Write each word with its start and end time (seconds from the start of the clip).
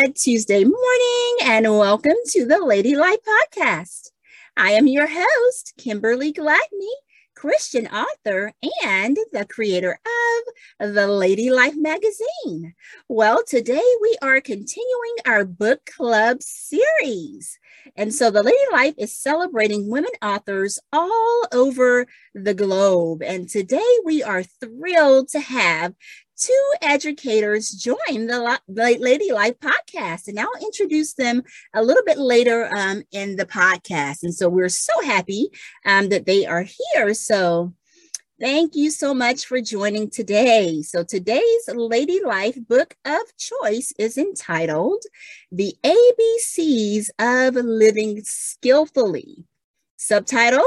Good 0.00 0.16
Tuesday 0.16 0.64
morning 0.64 1.36
and 1.44 1.76
welcome 1.76 2.16
to 2.28 2.46
the 2.46 2.64
Lady 2.64 2.96
Life 2.96 3.18
Podcast. 3.22 4.12
I 4.56 4.70
am 4.70 4.86
your 4.86 5.06
host, 5.06 5.74
Kimberly 5.76 6.32
Gladney, 6.32 6.94
Christian 7.34 7.86
author 7.88 8.54
and 8.82 9.18
the 9.32 9.44
creator 9.44 10.00
of 10.80 10.94
the 10.94 11.06
Lady 11.06 11.50
Life 11.50 11.74
magazine. 11.76 12.74
Well, 13.08 13.42
today 13.46 13.82
we 14.00 14.16
are 14.22 14.40
continuing 14.40 15.16
our 15.26 15.44
book 15.44 15.84
club 15.84 16.38
series. 16.40 17.58
And 17.96 18.14
so 18.14 18.30
the 18.30 18.42
Lady 18.42 18.56
Life 18.72 18.94
is 18.98 19.14
celebrating 19.14 19.90
women 19.90 20.10
authors 20.22 20.78
all 20.92 21.44
over 21.52 22.06
the 22.34 22.54
globe. 22.54 23.22
And 23.22 23.48
today 23.48 23.98
we 24.04 24.22
are 24.22 24.42
thrilled 24.42 25.28
to 25.28 25.40
have 25.40 25.94
two 26.40 26.72
educators 26.80 27.70
join 27.70 28.26
the 28.26 28.58
Lady 28.68 29.30
Life 29.32 29.58
podcast, 29.60 30.26
and 30.26 30.40
I'll 30.40 30.48
introduce 30.62 31.14
them 31.14 31.42
a 31.74 31.82
little 31.82 32.02
bit 32.04 32.18
later 32.18 32.68
um, 32.74 33.02
in 33.12 33.36
the 33.36 33.46
podcast. 33.46 34.22
And 34.22 34.34
so 34.34 34.48
we're 34.48 34.70
so 34.70 34.92
happy 35.04 35.50
um, 35.84 36.08
that 36.08 36.26
they 36.26 36.46
are 36.46 36.64
here. 36.94 37.14
So 37.14 37.74
thank 38.40 38.74
you 38.74 38.90
so 38.90 39.12
much 39.12 39.44
for 39.44 39.60
joining 39.60 40.08
today. 40.08 40.80
So 40.82 41.04
today's 41.04 41.68
Lady 41.68 42.20
Life 42.24 42.56
book 42.66 42.96
of 43.04 43.20
choice 43.36 43.92
is 43.98 44.16
entitled 44.16 45.02
The 45.52 45.74
ABCs 45.84 47.10
of 47.18 47.54
Living 47.54 48.22
Skillfully. 48.24 49.44
Subtitle 49.98 50.66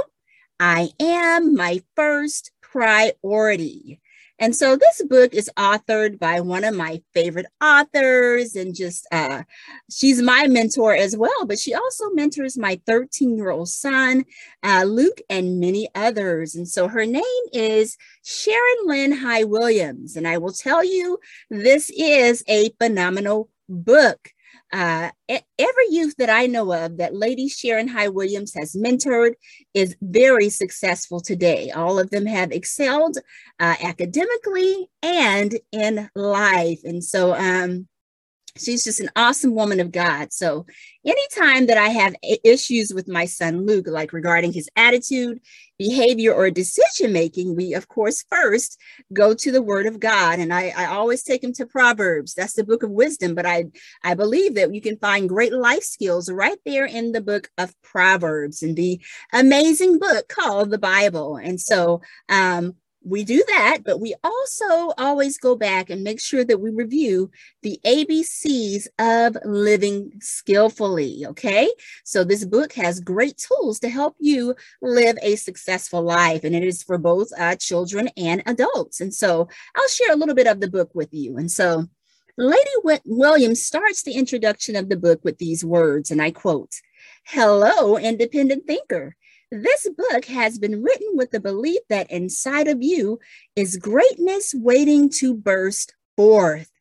I 0.59 0.89
Am 0.99 1.55
My 1.55 1.81
First 1.95 2.51
Priority. 2.61 3.99
And 4.43 4.53
so 4.53 4.75
this 4.75 5.01
book 5.07 5.33
is 5.33 5.49
authored 5.55 6.19
by 6.19 6.41
one 6.41 6.65
of 6.65 6.75
my 6.75 7.01
favorite 7.13 7.45
authors, 7.63 8.57
and 8.57 8.75
just 8.75 9.07
uh, 9.09 9.43
she's 9.89 10.21
my 10.21 10.47
mentor 10.47 10.93
as 10.93 11.15
well, 11.15 11.45
but 11.45 11.57
she 11.57 11.73
also 11.73 12.09
mentors 12.09 12.57
my 12.57 12.77
13 12.85 13.37
year 13.37 13.51
old 13.51 13.69
son, 13.69 14.25
uh, 14.61 14.83
Luke, 14.83 15.21
and 15.29 15.61
many 15.61 15.87
others. 15.95 16.55
And 16.55 16.67
so 16.67 16.89
her 16.89 17.05
name 17.05 17.23
is 17.53 17.95
Sharon 18.25 18.79
Lynn 18.83 19.13
High 19.13 19.45
Williams. 19.45 20.17
And 20.17 20.27
I 20.27 20.39
will 20.39 20.51
tell 20.51 20.83
you, 20.83 21.19
this 21.49 21.89
is 21.97 22.43
a 22.49 22.69
phenomenal 22.81 23.47
book. 23.69 24.27
Uh, 24.73 25.11
every 25.29 25.87
youth 25.91 26.15
that 26.17 26.31
I 26.31 26.47
know 26.47 26.73
of 26.73 26.97
that 26.97 27.13
Lady 27.13 27.47
Sharon 27.47 27.87
High 27.87 28.07
Williams 28.09 28.53
has 28.55 28.75
mentored 28.75 29.33
is 29.75 29.95
very 30.01 30.49
successful 30.49 31.19
today. 31.19 31.69
All 31.69 31.99
of 31.99 32.09
them 32.09 32.25
have 32.25 32.51
excelled 32.51 33.17
uh, 33.59 33.75
academically 33.83 34.89
and 35.03 35.59
in 35.71 36.09
life. 36.15 36.79
And 36.83 37.03
so, 37.03 37.35
um, 37.35 37.87
she's 38.57 38.83
just 38.83 38.99
an 38.99 39.09
awesome 39.15 39.55
woman 39.55 39.79
of 39.79 39.91
God. 39.91 40.31
So, 40.31 40.65
anytime 41.05 41.67
that 41.67 41.77
I 41.77 41.89
have 41.89 42.15
issues 42.43 42.93
with 42.93 43.07
my 43.07 43.25
son 43.25 43.65
Luke, 43.65 43.87
like 43.87 44.13
regarding 44.13 44.53
his 44.53 44.69
attitude, 44.75 45.39
behavior, 45.79 46.33
or 46.33 46.49
decision 46.51 47.11
making, 47.11 47.55
we 47.55 47.73
of 47.73 47.87
course 47.87 48.23
first 48.29 48.79
go 49.11 49.33
to 49.33 49.51
the 49.51 49.61
Word 49.61 49.85
of 49.85 49.99
God, 49.99 50.39
and 50.39 50.53
I, 50.53 50.73
I 50.75 50.85
always 50.85 51.23
take 51.23 51.43
him 51.43 51.53
to 51.53 51.65
Proverbs. 51.65 52.33
That's 52.33 52.53
the 52.53 52.63
book 52.63 52.83
of 52.83 52.91
wisdom, 52.91 53.33
but 53.35 53.45
I 53.45 53.65
I 54.03 54.13
believe 54.13 54.55
that 54.55 54.73
you 54.73 54.81
can 54.81 54.97
find 54.97 55.27
great 55.27 55.53
life 55.53 55.83
skills 55.83 56.31
right 56.31 56.59
there 56.65 56.85
in 56.85 57.11
the 57.11 57.21
book 57.21 57.49
of 57.57 57.73
Proverbs 57.81 58.61
and 58.61 58.75
the 58.75 59.01
amazing 59.31 59.99
book 59.99 60.27
called 60.27 60.69
the 60.69 60.77
Bible. 60.77 61.37
And 61.37 61.59
so, 61.59 62.01
um, 62.29 62.75
we 63.05 63.23
do 63.23 63.43
that, 63.47 63.79
but 63.83 63.99
we 63.99 64.15
also 64.23 64.93
always 64.97 65.37
go 65.37 65.55
back 65.55 65.89
and 65.89 66.03
make 66.03 66.21
sure 66.21 66.43
that 66.43 66.59
we 66.59 66.69
review 66.69 67.29
the 67.61 67.79
ABCs 67.85 68.87
of 68.99 69.37
living 69.45 70.11
skillfully. 70.19 71.25
Okay. 71.27 71.69
So 72.03 72.23
this 72.23 72.45
book 72.45 72.73
has 72.73 72.99
great 72.99 73.37
tools 73.37 73.79
to 73.79 73.89
help 73.89 74.15
you 74.19 74.55
live 74.81 75.17
a 75.21 75.35
successful 75.35 76.01
life, 76.01 76.43
and 76.43 76.55
it 76.55 76.63
is 76.63 76.83
for 76.83 76.97
both 76.97 77.29
uh, 77.37 77.55
children 77.55 78.09
and 78.17 78.41
adults. 78.45 79.01
And 79.01 79.13
so 79.13 79.47
I'll 79.75 79.87
share 79.89 80.13
a 80.13 80.17
little 80.17 80.35
bit 80.35 80.47
of 80.47 80.59
the 80.59 80.69
book 80.69 80.91
with 80.93 81.13
you. 81.13 81.37
And 81.37 81.51
so 81.51 81.85
Lady 82.37 82.71
Williams 83.05 83.63
starts 83.63 84.03
the 84.03 84.13
introduction 84.13 84.75
of 84.75 84.89
the 84.89 84.97
book 84.97 85.23
with 85.23 85.37
these 85.37 85.63
words, 85.63 86.09
and 86.09 86.21
I 86.21 86.31
quote, 86.31 86.71
Hello, 87.25 87.97
independent 87.97 88.65
thinker. 88.65 89.15
This 89.55 89.87
book 89.87 90.25
has 90.25 90.57
been 90.57 90.81
written 90.81 91.09
with 91.13 91.29
the 91.29 91.39
belief 91.39 91.81
that 91.87 92.09
inside 92.09 92.67
of 92.67 92.81
you 92.81 93.19
is 93.55 93.77
greatness 93.77 94.51
waiting 94.57 95.11
to 95.19 95.35
burst 95.35 95.93
forth. 96.17 96.71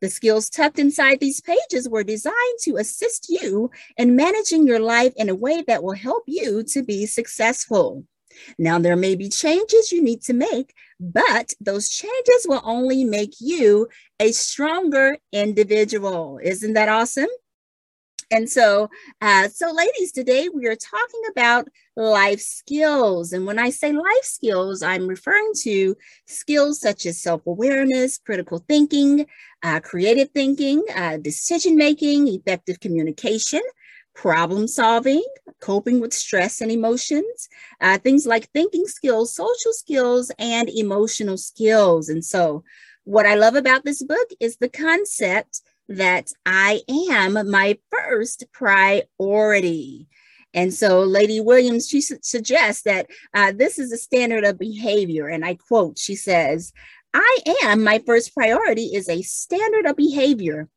The 0.00 0.08
skills 0.08 0.48
tucked 0.48 0.78
inside 0.78 1.20
these 1.20 1.42
pages 1.42 1.90
were 1.90 2.02
designed 2.02 2.58
to 2.62 2.78
assist 2.78 3.26
you 3.28 3.70
in 3.98 4.16
managing 4.16 4.66
your 4.66 4.80
life 4.80 5.12
in 5.16 5.28
a 5.28 5.34
way 5.34 5.62
that 5.66 5.82
will 5.82 5.92
help 5.92 6.22
you 6.26 6.62
to 6.68 6.82
be 6.82 7.04
successful. 7.04 8.02
Now, 8.58 8.78
there 8.78 8.96
may 8.96 9.14
be 9.14 9.28
changes 9.28 9.92
you 9.92 10.02
need 10.02 10.22
to 10.22 10.32
make, 10.32 10.72
but 10.98 11.52
those 11.60 11.90
changes 11.90 12.46
will 12.46 12.62
only 12.64 13.04
make 13.04 13.34
you 13.40 13.88
a 14.18 14.32
stronger 14.32 15.18
individual. 15.32 16.40
Isn't 16.42 16.72
that 16.72 16.88
awesome? 16.88 17.28
And 18.32 18.48
so, 18.48 18.88
uh, 19.20 19.48
so 19.48 19.70
ladies, 19.72 20.10
today 20.10 20.48
we 20.48 20.66
are 20.66 20.74
talking 20.74 21.20
about 21.30 21.68
life 21.96 22.40
skills. 22.40 23.34
And 23.34 23.44
when 23.46 23.58
I 23.58 23.68
say 23.68 23.92
life 23.92 24.22
skills, 24.24 24.82
I'm 24.82 25.06
referring 25.06 25.52
to 25.64 25.94
skills 26.26 26.80
such 26.80 27.04
as 27.04 27.20
self 27.22 27.46
awareness, 27.46 28.16
critical 28.16 28.64
thinking, 28.66 29.26
uh, 29.62 29.80
creative 29.80 30.30
thinking, 30.30 30.82
uh, 30.96 31.18
decision 31.18 31.76
making, 31.76 32.26
effective 32.28 32.80
communication, 32.80 33.60
problem 34.14 34.66
solving, 34.66 35.22
coping 35.60 36.00
with 36.00 36.14
stress 36.14 36.62
and 36.62 36.70
emotions, 36.70 37.50
uh, 37.82 37.98
things 37.98 38.26
like 38.26 38.48
thinking 38.52 38.86
skills, 38.86 39.36
social 39.36 39.72
skills, 39.74 40.32
and 40.38 40.70
emotional 40.70 41.36
skills. 41.36 42.08
And 42.08 42.24
so, 42.24 42.64
what 43.04 43.26
I 43.26 43.34
love 43.34 43.56
about 43.56 43.84
this 43.84 44.02
book 44.02 44.28
is 44.40 44.56
the 44.56 44.70
concept 44.70 45.60
that 45.88 46.32
I 46.46 46.82
am 46.88 47.50
my 47.50 47.78
first 47.90 48.44
priority. 48.52 50.08
And 50.54 50.72
so, 50.72 51.00
Lady 51.00 51.40
Williams, 51.40 51.88
she 51.88 52.00
su- 52.00 52.18
suggests 52.22 52.82
that 52.82 53.06
uh, 53.34 53.52
this 53.52 53.78
is 53.78 53.92
a 53.92 53.96
standard 53.96 54.44
of 54.44 54.58
behavior. 54.58 55.28
And 55.28 55.44
I 55.44 55.54
quote, 55.54 55.98
she 55.98 56.14
says, 56.14 56.72
I 57.14 57.38
am 57.62 57.82
my 57.82 58.00
first 58.06 58.34
priority 58.34 58.94
is 58.94 59.08
a 59.08 59.22
standard 59.22 59.86
of 59.86 59.96
behavior 59.96 60.68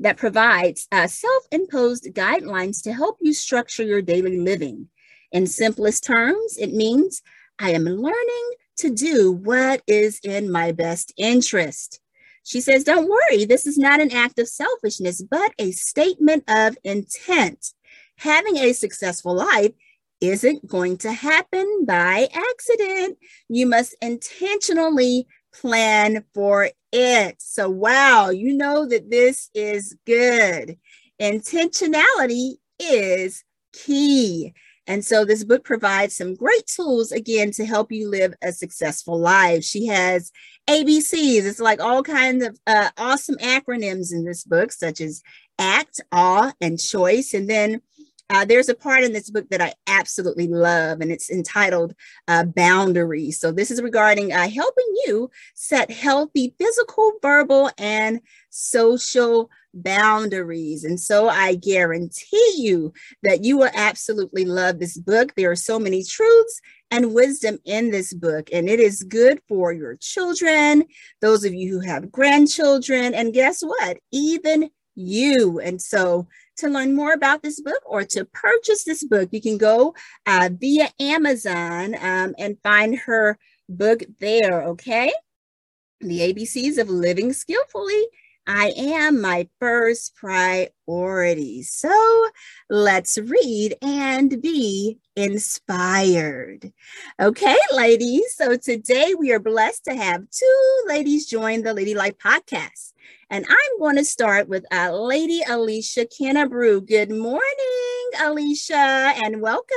that 0.00 0.16
provides 0.16 0.86
uh, 0.90 1.06
self 1.06 1.44
imposed 1.50 2.04
guidelines 2.12 2.82
to 2.82 2.92
help 2.92 3.18
you 3.20 3.32
structure 3.32 3.84
your 3.84 4.02
daily 4.02 4.38
living. 4.38 4.88
In 5.32 5.46
simplest 5.46 6.04
terms, 6.04 6.56
it 6.58 6.72
means 6.72 7.22
I 7.58 7.70
am 7.70 7.84
learning 7.84 8.50
to 8.78 8.90
do 8.90 9.32
what 9.32 9.82
is 9.86 10.20
in 10.24 10.50
my 10.50 10.72
best 10.72 11.12
interest. 11.16 12.00
She 12.44 12.60
says, 12.60 12.84
Don't 12.84 13.08
worry, 13.08 13.44
this 13.44 13.66
is 13.66 13.78
not 13.78 14.00
an 14.00 14.12
act 14.12 14.38
of 14.38 14.48
selfishness, 14.48 15.22
but 15.22 15.52
a 15.58 15.72
statement 15.72 16.44
of 16.46 16.78
intent. 16.84 17.72
Having 18.18 18.58
a 18.58 18.72
successful 18.72 19.34
life 19.34 19.72
isn't 20.20 20.66
going 20.66 20.96
to 20.98 21.12
happen 21.12 21.84
by 21.86 22.28
accident. 22.32 23.18
You 23.48 23.66
must 23.66 23.96
intentionally 24.00 25.26
plan 25.52 26.24
for 26.34 26.70
it. 26.92 27.36
So, 27.40 27.68
wow, 27.68 28.30
you 28.30 28.54
know 28.54 28.86
that 28.86 29.10
this 29.10 29.50
is 29.54 29.96
good. 30.06 30.78
Intentionality 31.20 32.54
is 32.78 33.44
key. 33.72 34.54
And 34.86 35.04
so 35.04 35.24
this 35.24 35.44
book 35.44 35.64
provides 35.64 36.16
some 36.16 36.34
great 36.34 36.66
tools 36.66 37.12
again 37.12 37.50
to 37.52 37.64
help 37.64 37.90
you 37.90 38.10
live 38.10 38.34
a 38.42 38.52
successful 38.52 39.18
life. 39.18 39.64
She 39.64 39.86
has 39.86 40.30
ABCs. 40.68 41.44
It's 41.44 41.60
like 41.60 41.80
all 41.80 42.02
kinds 42.02 42.44
of 42.44 42.58
uh, 42.66 42.90
awesome 42.98 43.36
acronyms 43.36 44.12
in 44.12 44.24
this 44.24 44.44
book, 44.44 44.72
such 44.72 45.00
as 45.00 45.22
ACT, 45.58 46.00
AWE, 46.12 46.52
and 46.60 46.78
CHOICE. 46.78 47.34
And 47.34 47.48
then 47.48 47.80
uh, 48.30 48.44
there's 48.44 48.68
a 48.68 48.74
part 48.74 49.04
in 49.04 49.12
this 49.12 49.30
book 49.30 49.48
that 49.50 49.60
I 49.60 49.74
absolutely 49.86 50.48
love, 50.48 51.00
and 51.00 51.12
it's 51.12 51.30
entitled 51.30 51.94
uh, 52.26 52.44
Boundaries. 52.44 53.38
So, 53.38 53.52
this 53.52 53.70
is 53.70 53.82
regarding 53.82 54.32
uh, 54.32 54.48
helping 54.48 54.94
you 55.04 55.30
set 55.54 55.90
healthy 55.90 56.54
physical, 56.58 57.12
verbal, 57.20 57.70
and 57.76 58.20
social 58.48 59.50
boundaries. 59.74 60.84
And 60.84 60.98
so, 60.98 61.28
I 61.28 61.56
guarantee 61.56 62.54
you 62.56 62.92
that 63.22 63.44
you 63.44 63.58
will 63.58 63.70
absolutely 63.74 64.44
love 64.44 64.78
this 64.78 64.96
book. 64.96 65.34
There 65.34 65.50
are 65.50 65.56
so 65.56 65.78
many 65.78 66.04
truths 66.04 66.60
and 66.90 67.14
wisdom 67.14 67.58
in 67.64 67.90
this 67.90 68.14
book, 68.14 68.48
and 68.52 68.68
it 68.68 68.80
is 68.80 69.02
good 69.02 69.40
for 69.48 69.72
your 69.72 69.96
children, 69.96 70.84
those 71.20 71.44
of 71.44 71.52
you 71.52 71.72
who 71.72 71.80
have 71.80 72.12
grandchildren, 72.12 73.14
and 73.14 73.34
guess 73.34 73.62
what? 73.62 73.98
Even 74.12 74.70
you. 74.94 75.60
And 75.60 75.80
so, 75.80 76.28
to 76.58 76.68
learn 76.68 76.94
more 76.94 77.12
about 77.12 77.42
this 77.42 77.60
book 77.60 77.82
or 77.84 78.04
to 78.04 78.24
purchase 78.26 78.84
this 78.84 79.04
book, 79.04 79.28
you 79.32 79.40
can 79.40 79.58
go 79.58 79.94
uh, 80.26 80.50
via 80.52 80.88
Amazon 81.00 81.96
um, 82.00 82.34
and 82.38 82.58
find 82.62 82.96
her 83.00 83.38
book 83.68 84.02
there, 84.20 84.62
okay? 84.62 85.12
The 86.00 86.32
ABCs 86.32 86.78
of 86.78 86.88
Living 86.88 87.32
Skillfully. 87.32 88.04
I 88.46 88.74
am 88.76 89.20
my 89.20 89.48
first 89.58 90.14
priority. 90.16 91.62
So 91.62 92.26
let's 92.68 93.16
read 93.16 93.76
and 93.80 94.42
be 94.42 94.98
inspired. 95.16 96.72
Okay, 97.20 97.56
ladies. 97.72 98.34
So 98.36 98.56
today 98.56 99.14
we 99.18 99.32
are 99.32 99.38
blessed 99.38 99.84
to 99.84 99.94
have 99.94 100.28
two 100.30 100.82
ladies 100.86 101.26
join 101.26 101.62
the 101.62 101.72
Lady 101.72 101.94
Life 101.94 102.18
podcast. 102.18 102.92
And 103.30 103.46
I'm 103.48 103.78
going 103.78 103.96
to 103.96 104.04
start 104.04 104.48
with 104.48 104.64
uh, 104.70 104.92
Lady 104.92 105.42
Alicia 105.48 106.06
Kennebrew. 106.06 106.86
Good 106.86 107.10
morning, 107.10 108.10
Alicia, 108.22 109.14
and 109.24 109.40
welcome. 109.40 109.74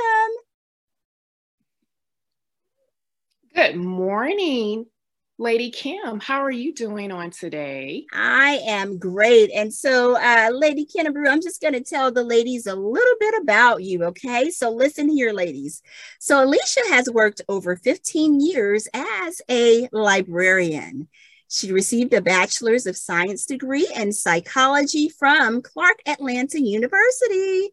Good 3.54 3.76
morning. 3.76 4.86
Lady 5.40 5.70
Kim, 5.70 6.18
how 6.18 6.42
are 6.42 6.50
you 6.50 6.74
doing 6.74 7.12
on 7.12 7.30
today? 7.30 8.06
I 8.12 8.60
am 8.66 8.98
great. 8.98 9.52
And 9.54 9.72
so, 9.72 10.16
uh, 10.16 10.50
Lady 10.52 10.84
Kennebrew, 10.84 11.28
I'm 11.28 11.40
just 11.40 11.60
going 11.60 11.74
to 11.74 11.80
tell 11.80 12.10
the 12.10 12.24
ladies 12.24 12.66
a 12.66 12.74
little 12.74 13.14
bit 13.20 13.34
about 13.40 13.84
you, 13.84 14.02
okay? 14.06 14.50
So, 14.50 14.68
listen 14.70 15.08
here, 15.08 15.32
ladies. 15.32 15.80
So, 16.18 16.42
Alicia 16.42 16.80
has 16.88 17.08
worked 17.08 17.40
over 17.48 17.76
15 17.76 18.40
years 18.40 18.88
as 18.92 19.40
a 19.48 19.88
librarian. 19.92 21.06
She 21.48 21.70
received 21.70 22.12
a 22.14 22.20
bachelor's 22.20 22.86
of 22.86 22.96
science 22.96 23.46
degree 23.46 23.88
in 23.94 24.12
psychology 24.12 25.08
from 25.08 25.62
Clark 25.62 26.00
Atlanta 26.04 26.60
University 26.60 27.70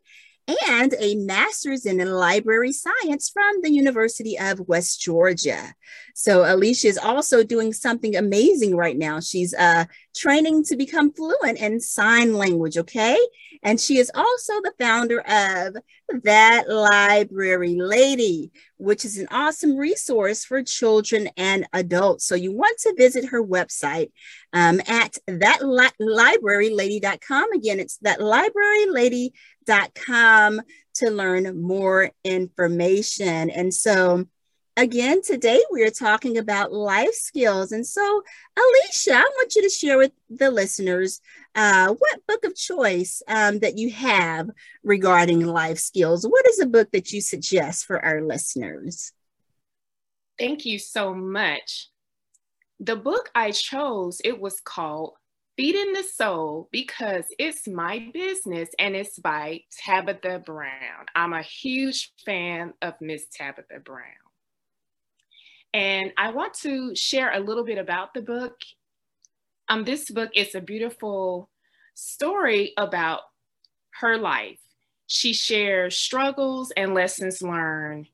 and 0.47 0.93
a 0.99 1.15
master's 1.15 1.85
in 1.85 1.97
library 1.97 2.71
science 2.71 3.29
from 3.29 3.61
the 3.61 3.71
University 3.71 4.37
of 4.37 4.67
West 4.67 5.01
Georgia. 5.01 5.73
So 6.13 6.43
Alicia 6.45 6.87
is 6.87 6.99
also 6.99 7.43
doing 7.43 7.73
something 7.73 8.15
amazing 8.15 8.75
right 8.75 8.97
now. 8.97 9.19
She's 9.19 9.55
uh, 9.55 9.85
training 10.15 10.65
to 10.65 10.75
become 10.75 11.11
fluent 11.11 11.57
in 11.57 11.79
sign 11.79 12.35
language, 12.35 12.77
okay? 12.77 13.17
And 13.63 13.81
she 13.81 13.97
is 13.97 14.11
also 14.13 14.53
the 14.61 14.73
founder 14.79 15.21
of 15.21 15.77
That 16.23 16.69
Library 16.69 17.77
Lady, 17.79 18.51
which 18.77 19.05
is 19.05 19.17
an 19.17 19.27
awesome 19.31 19.75
resource 19.75 20.45
for 20.45 20.61
children 20.61 21.29
and 21.35 21.65
adults. 21.73 22.25
So 22.25 22.35
you 22.35 22.51
want 22.51 22.77
to 22.81 22.93
visit 22.95 23.29
her 23.29 23.43
website 23.43 24.11
um, 24.53 24.81
at 24.87 25.17
thatlibrarylady.com. 25.27 27.53
Again, 27.53 27.79
it's 27.79 27.97
thatlibrarylady.com 27.97 29.31
to 29.67 31.09
learn 31.09 31.61
more 31.61 32.11
information. 32.23 33.49
And 33.49 33.73
so 33.73 34.25
again, 34.77 35.21
today 35.21 35.61
we 35.71 35.83
are 35.83 35.89
talking 35.91 36.37
about 36.37 36.73
life 36.73 37.13
skills. 37.13 37.71
And 37.71 37.85
so, 37.85 38.23
Alicia, 38.57 39.15
I 39.15 39.21
want 39.37 39.55
you 39.55 39.61
to 39.61 39.69
share 39.69 39.97
with 39.97 40.11
the 40.29 40.51
listeners 40.51 41.21
uh, 41.55 41.93
what 41.93 42.27
book 42.27 42.43
of 42.45 42.55
choice 42.55 43.21
um, 43.27 43.59
that 43.59 43.77
you 43.77 43.91
have 43.91 44.49
regarding 44.83 45.45
life 45.45 45.79
skills. 45.79 46.27
What 46.27 46.45
is 46.47 46.59
a 46.59 46.65
book 46.65 46.91
that 46.91 47.11
you 47.11 47.21
suggest 47.21 47.85
for 47.85 48.03
our 48.03 48.21
listeners? 48.21 49.11
Thank 50.37 50.65
you 50.65 50.79
so 50.79 51.13
much. 51.13 51.89
The 52.81 52.97
book 52.97 53.29
I 53.33 53.51
chose, 53.51 54.19
it 54.23 54.39
was 54.39 54.59
called 54.59 55.13
Feeding 55.57 55.93
the 55.93 56.03
Soul 56.03 56.67
because 56.71 57.23
it's 57.39 57.65
my 57.65 58.09
business 58.13 58.69
and 58.77 58.93
it's 58.93 59.17
by 59.17 59.61
Tabitha 59.71 60.43
Brown. 60.45 61.05
I'm 61.15 61.31
a 61.31 61.41
huge 61.41 62.11
fan 62.25 62.73
of 62.81 62.95
Miss 62.99 63.25
Tabitha 63.33 63.79
Brown. 63.79 64.03
And 65.73 66.11
I 66.17 66.31
want 66.31 66.55
to 66.63 66.93
share 66.95 67.31
a 67.33 67.39
little 67.39 67.63
bit 67.63 67.77
about 67.77 68.13
the 68.13 68.21
book. 68.21 68.55
Um, 69.69 69.85
this 69.85 70.11
book 70.11 70.31
is 70.35 70.55
a 70.55 70.61
beautiful 70.61 71.49
story 71.93 72.73
about 72.75 73.21
her 74.01 74.17
life. 74.17 74.59
She 75.07 75.33
shares 75.33 75.97
struggles 75.97 76.71
and 76.75 76.93
lessons 76.93 77.41
learned 77.41 78.07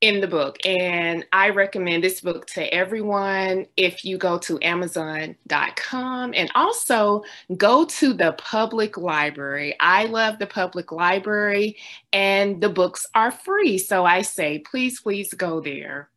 in 0.00 0.20
the 0.20 0.28
book. 0.28 0.58
And 0.64 1.26
I 1.32 1.50
recommend 1.50 2.04
this 2.04 2.20
book 2.20 2.46
to 2.48 2.62
everyone 2.72 3.66
if 3.76 4.04
you 4.04 4.16
go 4.16 4.38
to 4.38 4.58
Amazon.com 4.62 6.34
and 6.34 6.50
also 6.54 7.24
go 7.56 7.84
to 7.84 8.12
the 8.12 8.32
public 8.32 8.96
library. 8.96 9.76
I 9.80 10.04
love 10.04 10.38
the 10.38 10.46
public 10.46 10.92
library 10.92 11.76
and 12.12 12.60
the 12.60 12.68
books 12.68 13.06
are 13.14 13.32
free. 13.32 13.78
So 13.78 14.04
I 14.04 14.22
say, 14.22 14.60
please, 14.60 15.00
please 15.00 15.34
go 15.34 15.60
there. 15.60 16.10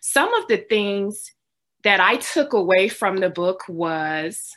Some 0.00 0.32
of 0.34 0.46
the 0.48 0.58
things 0.58 1.32
that 1.82 2.00
I 2.00 2.16
took 2.16 2.52
away 2.52 2.88
from 2.88 3.16
the 3.16 3.30
book 3.30 3.64
was 3.68 4.56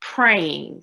praying 0.00 0.82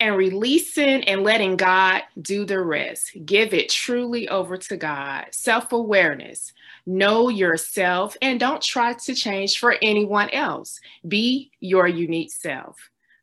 and 0.00 0.16
releasing 0.16 1.02
and 1.04 1.22
letting 1.22 1.56
God 1.56 2.02
do 2.20 2.44
the 2.44 2.60
rest. 2.60 3.16
Give 3.24 3.52
it 3.52 3.68
truly 3.68 4.28
over 4.28 4.56
to 4.56 4.76
God. 4.76 5.26
Self 5.32 5.72
awareness. 5.72 6.52
Know 6.86 7.28
yourself 7.28 8.16
and 8.22 8.40
don't 8.40 8.62
try 8.62 8.94
to 8.94 9.14
change 9.14 9.58
for 9.58 9.76
anyone 9.82 10.30
else. 10.30 10.80
Be 11.06 11.50
your 11.60 11.86
unique 11.86 12.32
self. 12.32 12.76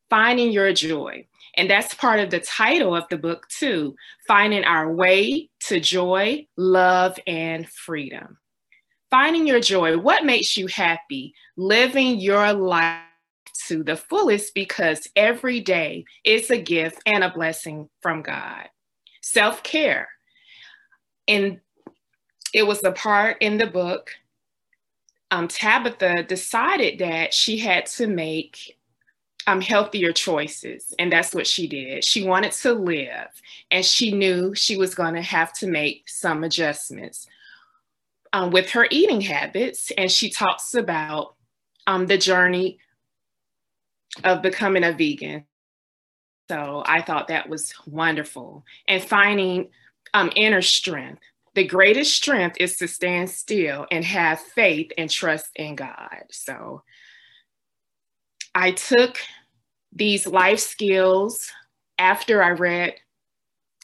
Finding 0.09 0.51
your 0.51 0.71
joy. 0.73 1.25
And 1.55 1.69
that's 1.69 1.93
part 1.93 2.19
of 2.19 2.29
the 2.29 2.41
title 2.41 2.95
of 2.95 3.07
the 3.09 3.17
book, 3.17 3.47
too. 3.47 3.95
Finding 4.27 4.65
our 4.65 4.91
way 4.91 5.49
to 5.61 5.79
joy, 5.79 6.45
love, 6.57 7.17
and 7.25 7.67
freedom. 7.67 8.37
Finding 9.09 9.47
your 9.47 9.61
joy. 9.61 9.97
What 9.97 10.25
makes 10.25 10.57
you 10.57 10.67
happy? 10.67 11.33
Living 11.55 12.19
your 12.19 12.51
life 12.53 13.01
to 13.67 13.83
the 13.83 13.95
fullest 13.95 14.53
because 14.53 15.07
every 15.15 15.59
day 15.59 16.05
is 16.23 16.49
a 16.51 16.57
gift 16.57 17.01
and 17.05 17.23
a 17.23 17.31
blessing 17.31 17.89
from 18.01 18.21
God. 18.21 18.69
Self 19.21 19.63
care. 19.63 20.09
And 21.27 21.59
it 22.53 22.65
was 22.65 22.81
the 22.81 22.91
part 22.91 23.37
in 23.41 23.57
the 23.57 23.67
book, 23.67 24.11
um, 25.31 25.47
Tabitha 25.47 26.23
decided 26.23 26.99
that 26.99 27.33
she 27.33 27.57
had 27.57 27.85
to 27.87 28.07
make 28.07 28.77
um, 29.47 29.61
healthier 29.61 30.11
choices. 30.11 30.93
And 30.97 31.11
that's 31.11 31.33
what 31.33 31.47
she 31.47 31.67
did. 31.67 32.03
She 32.03 32.23
wanted 32.23 32.51
to 32.53 32.73
live, 32.73 33.29
and 33.71 33.85
she 33.85 34.11
knew 34.11 34.55
she 34.55 34.77
was 34.77 34.95
going 34.95 35.15
to 35.15 35.21
have 35.21 35.53
to 35.53 35.67
make 35.67 36.07
some 36.07 36.43
adjustments 36.43 37.27
um, 38.33 38.51
with 38.51 38.69
her 38.71 38.87
eating 38.89 39.21
habits. 39.21 39.91
And 39.97 40.11
she 40.11 40.29
talks 40.29 40.73
about 40.73 41.35
um, 41.87 42.07
the 42.07 42.17
journey 42.17 42.79
of 44.23 44.41
becoming 44.41 44.83
a 44.83 44.91
vegan. 44.91 45.45
So 46.49 46.83
I 46.85 47.01
thought 47.01 47.29
that 47.29 47.49
was 47.49 47.73
wonderful. 47.87 48.63
And 48.87 49.03
finding 49.03 49.69
um, 50.13 50.31
inner 50.35 50.61
strength. 50.61 51.21
The 51.55 51.65
greatest 51.65 52.13
strength 52.15 52.57
is 52.59 52.77
to 52.77 52.87
stand 52.87 53.29
still 53.29 53.85
and 53.91 54.03
have 54.03 54.39
faith 54.39 54.91
and 54.97 55.09
trust 55.09 55.49
in 55.55 55.75
God. 55.75 56.23
So 56.31 56.83
I 58.53 58.71
took 58.71 59.17
these 59.91 60.27
life 60.27 60.59
skills 60.59 61.51
after 61.97 62.43
I 62.43 62.51
read 62.51 62.95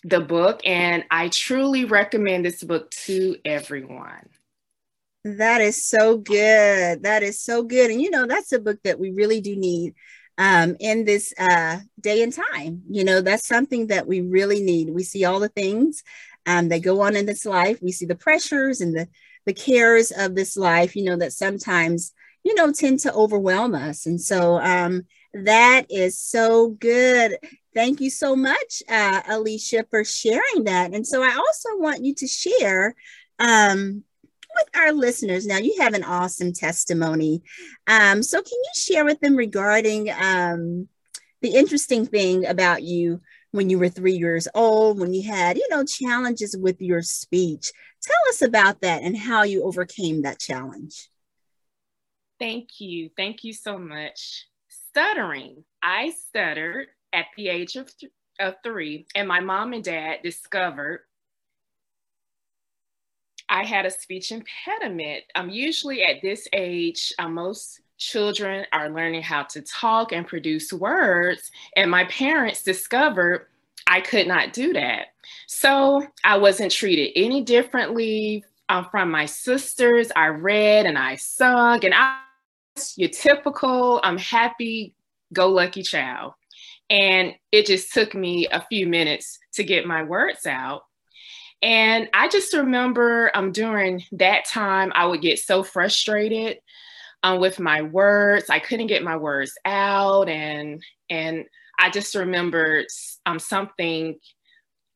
the 0.04 0.20
book, 0.20 0.62
and 0.66 1.04
I 1.12 1.30
truly 1.30 1.86
recommend 1.86 2.44
this 2.44 2.64
book 2.64 2.90
to 2.92 3.38
everyone. 3.46 4.30
That 5.24 5.62
is 5.62 5.86
so 5.86 6.18
good. 6.18 7.04
That 7.04 7.22
is 7.22 7.42
so 7.42 7.64
good. 7.64 7.92
And 7.92 8.02
you 8.02 8.10
know, 8.10 8.26
that's 8.26 8.52
a 8.52 8.60
book 8.60 8.80
that 8.84 9.00
we 9.00 9.12
really 9.12 9.42
do 9.42 9.56
need 9.56 9.94
um, 10.42 10.76
in 10.80 11.06
this 11.06 11.34
uh, 11.40 11.78
day 12.02 12.24
and 12.24 12.34
time. 12.34 12.82
You 12.90 13.06
know, 13.06 13.22
that's 13.22 13.48
something 13.48 13.88
that 13.88 14.08
we 14.08 14.22
really 14.22 14.62
need. 14.62 14.90
We 14.90 15.04
see 15.04 15.24
all 15.24 15.40
the 15.40 15.50
things 15.50 16.04
um, 16.48 16.70
that 16.70 16.82
go 16.82 17.02
on 17.02 17.16
in 17.16 17.28
this 17.28 17.46
life. 17.46 17.80
We 17.82 17.92
see 17.92 18.08
the 18.08 18.16
pressures 18.16 18.82
and 18.82 18.96
the 18.98 19.08
the 19.46 19.54
cares 19.54 20.12
of 20.12 20.36
this 20.36 20.58
life. 20.58 20.96
You 20.96 21.06
know 21.06 21.18
that 21.18 21.34
sometimes 21.34 22.14
you 22.44 22.56
know 22.56 22.72
tend 22.72 23.00
to 23.02 23.14
overwhelm 23.14 23.76
us, 23.76 24.08
and 24.08 24.20
so 24.20 24.60
um, 24.60 25.04
that 25.34 25.86
is 25.92 26.18
so 26.22 26.70
good. 26.72 27.38
Thank 27.76 28.02
you 28.02 28.10
so 28.10 28.36
much, 28.36 28.84
uh, 28.90 29.22
Alicia, 29.30 29.86
for 29.90 30.04
sharing 30.04 30.66
that. 30.66 30.94
And 30.94 31.08
so 31.08 31.24
I 31.24 31.36
also 31.36 31.70
want 31.78 32.04
you 32.04 32.14
to 32.16 32.28
share 32.28 32.96
um, 33.40 34.04
with 34.62 34.82
our 34.82 34.92
listeners 34.92 35.46
now 35.46 35.58
you 35.58 35.76
have 35.80 35.94
an 35.94 36.04
awesome 36.04 36.54
testimony. 36.54 37.44
Um, 37.88 38.24
so 38.24 38.42
can 38.42 38.52
you 38.54 38.72
share 38.76 39.06
with 39.06 39.20
them 39.20 39.36
regarding 39.36 40.10
um, 40.12 40.88
the 41.42 41.56
interesting 41.56 42.06
thing 42.06 42.46
about 42.46 42.84
you 42.84 43.22
when 43.52 43.70
you 43.70 43.80
were 43.80 43.90
three 43.90 44.14
years 44.14 44.48
old 44.54 45.00
when 45.00 45.14
you 45.14 45.30
had 45.30 45.58
you 45.58 45.68
know 45.70 45.84
challenges 45.84 46.56
with 46.58 46.82
your 46.82 47.02
speech? 47.02 47.72
Tell 48.02 48.30
us 48.30 48.42
about 48.42 48.82
that 48.82 49.04
and 49.04 49.18
how 49.18 49.44
you 49.44 49.64
overcame 49.64 50.24
that 50.24 50.40
challenge. 50.40 51.10
Thank 52.40 52.80
you. 52.80 53.10
Thank 53.16 53.44
you 53.44 53.54
so 53.54 53.78
much. 53.78 54.48
Stuttering. 54.90 55.64
I 55.84 56.10
stuttered 56.10 56.88
at 57.14 57.26
the 57.38 57.50
age 57.50 57.76
of, 57.76 57.96
th- 57.96 58.12
of 58.40 58.56
three 58.64 59.06
and 59.14 59.28
my 59.28 59.42
mom 59.42 59.74
and 59.74 59.84
dad 59.84 60.20
discovered 60.24 61.02
I 63.52 63.66
had 63.66 63.86
a 63.86 63.92
speech 63.92 64.32
impediment. 64.32 65.26
Um, 65.36 65.50
usually 65.50 66.04
at 66.04 66.22
this 66.22 66.48
age, 66.54 67.14
uh, 67.20 67.28
most 67.28 67.82
children 67.98 68.66
are 68.74 68.90
learning 68.90 69.22
how 69.22 69.44
to 69.44 69.62
talk 69.62 70.14
and 70.14 70.26
produce 70.26 70.74
words. 70.74 71.52
And 71.76 71.92
my 71.92 72.06
parents 72.06 72.64
discovered 72.64 73.48
I 73.86 74.00
could 74.00 74.26
not 74.26 74.54
do 74.54 74.74
that. 74.74 75.08
So 75.48 76.08
I 76.24 76.38
wasn't 76.38 76.72
treated 76.72 77.12
any 77.16 77.44
differently 77.44 78.46
um, 78.70 78.88
from 78.90 79.12
my 79.12 79.26
sisters. 79.26 80.12
I 80.16 80.28
read 80.28 80.86
and 80.86 80.98
I 80.98 81.18
sung, 81.18 81.84
and 81.84 81.94
I 81.94 82.22
was 82.76 82.98
your 82.98 83.10
typical 83.10 84.00
I'm 84.04 84.18
happy 84.18 84.96
go 85.34 85.50
lucky 85.50 85.84
child. 85.84 86.34
And 86.90 87.36
it 87.52 87.66
just 87.66 87.94
took 87.94 88.16
me 88.16 88.48
a 88.48 88.66
few 88.70 88.88
minutes 88.88 89.40
to 89.54 89.64
get 89.64 89.86
my 89.86 90.04
words 90.04 90.46
out. 90.46 90.84
And 91.62 92.10
I 92.14 92.28
just 92.28 92.54
remember 92.54 93.32
um, 93.36 93.52
during 93.52 94.04
that 94.14 94.46
time, 94.46 94.92
I 94.96 95.06
would 95.06 95.22
get 95.22 95.40
so 95.40 95.64
frustrated 95.64 96.60
um, 97.24 97.40
with 97.40 97.60
my 97.60 97.84
words. 97.84 98.50
I 98.50 98.60
couldn't 98.60 98.88
get 98.88 99.04
my 99.04 99.16
words 99.16 99.54
out. 99.66 100.28
And, 100.28 100.84
and 101.10 101.46
I 101.80 101.90
just 101.90 102.16
remembered 102.16 102.86
um, 103.26 103.40
something 103.40 104.20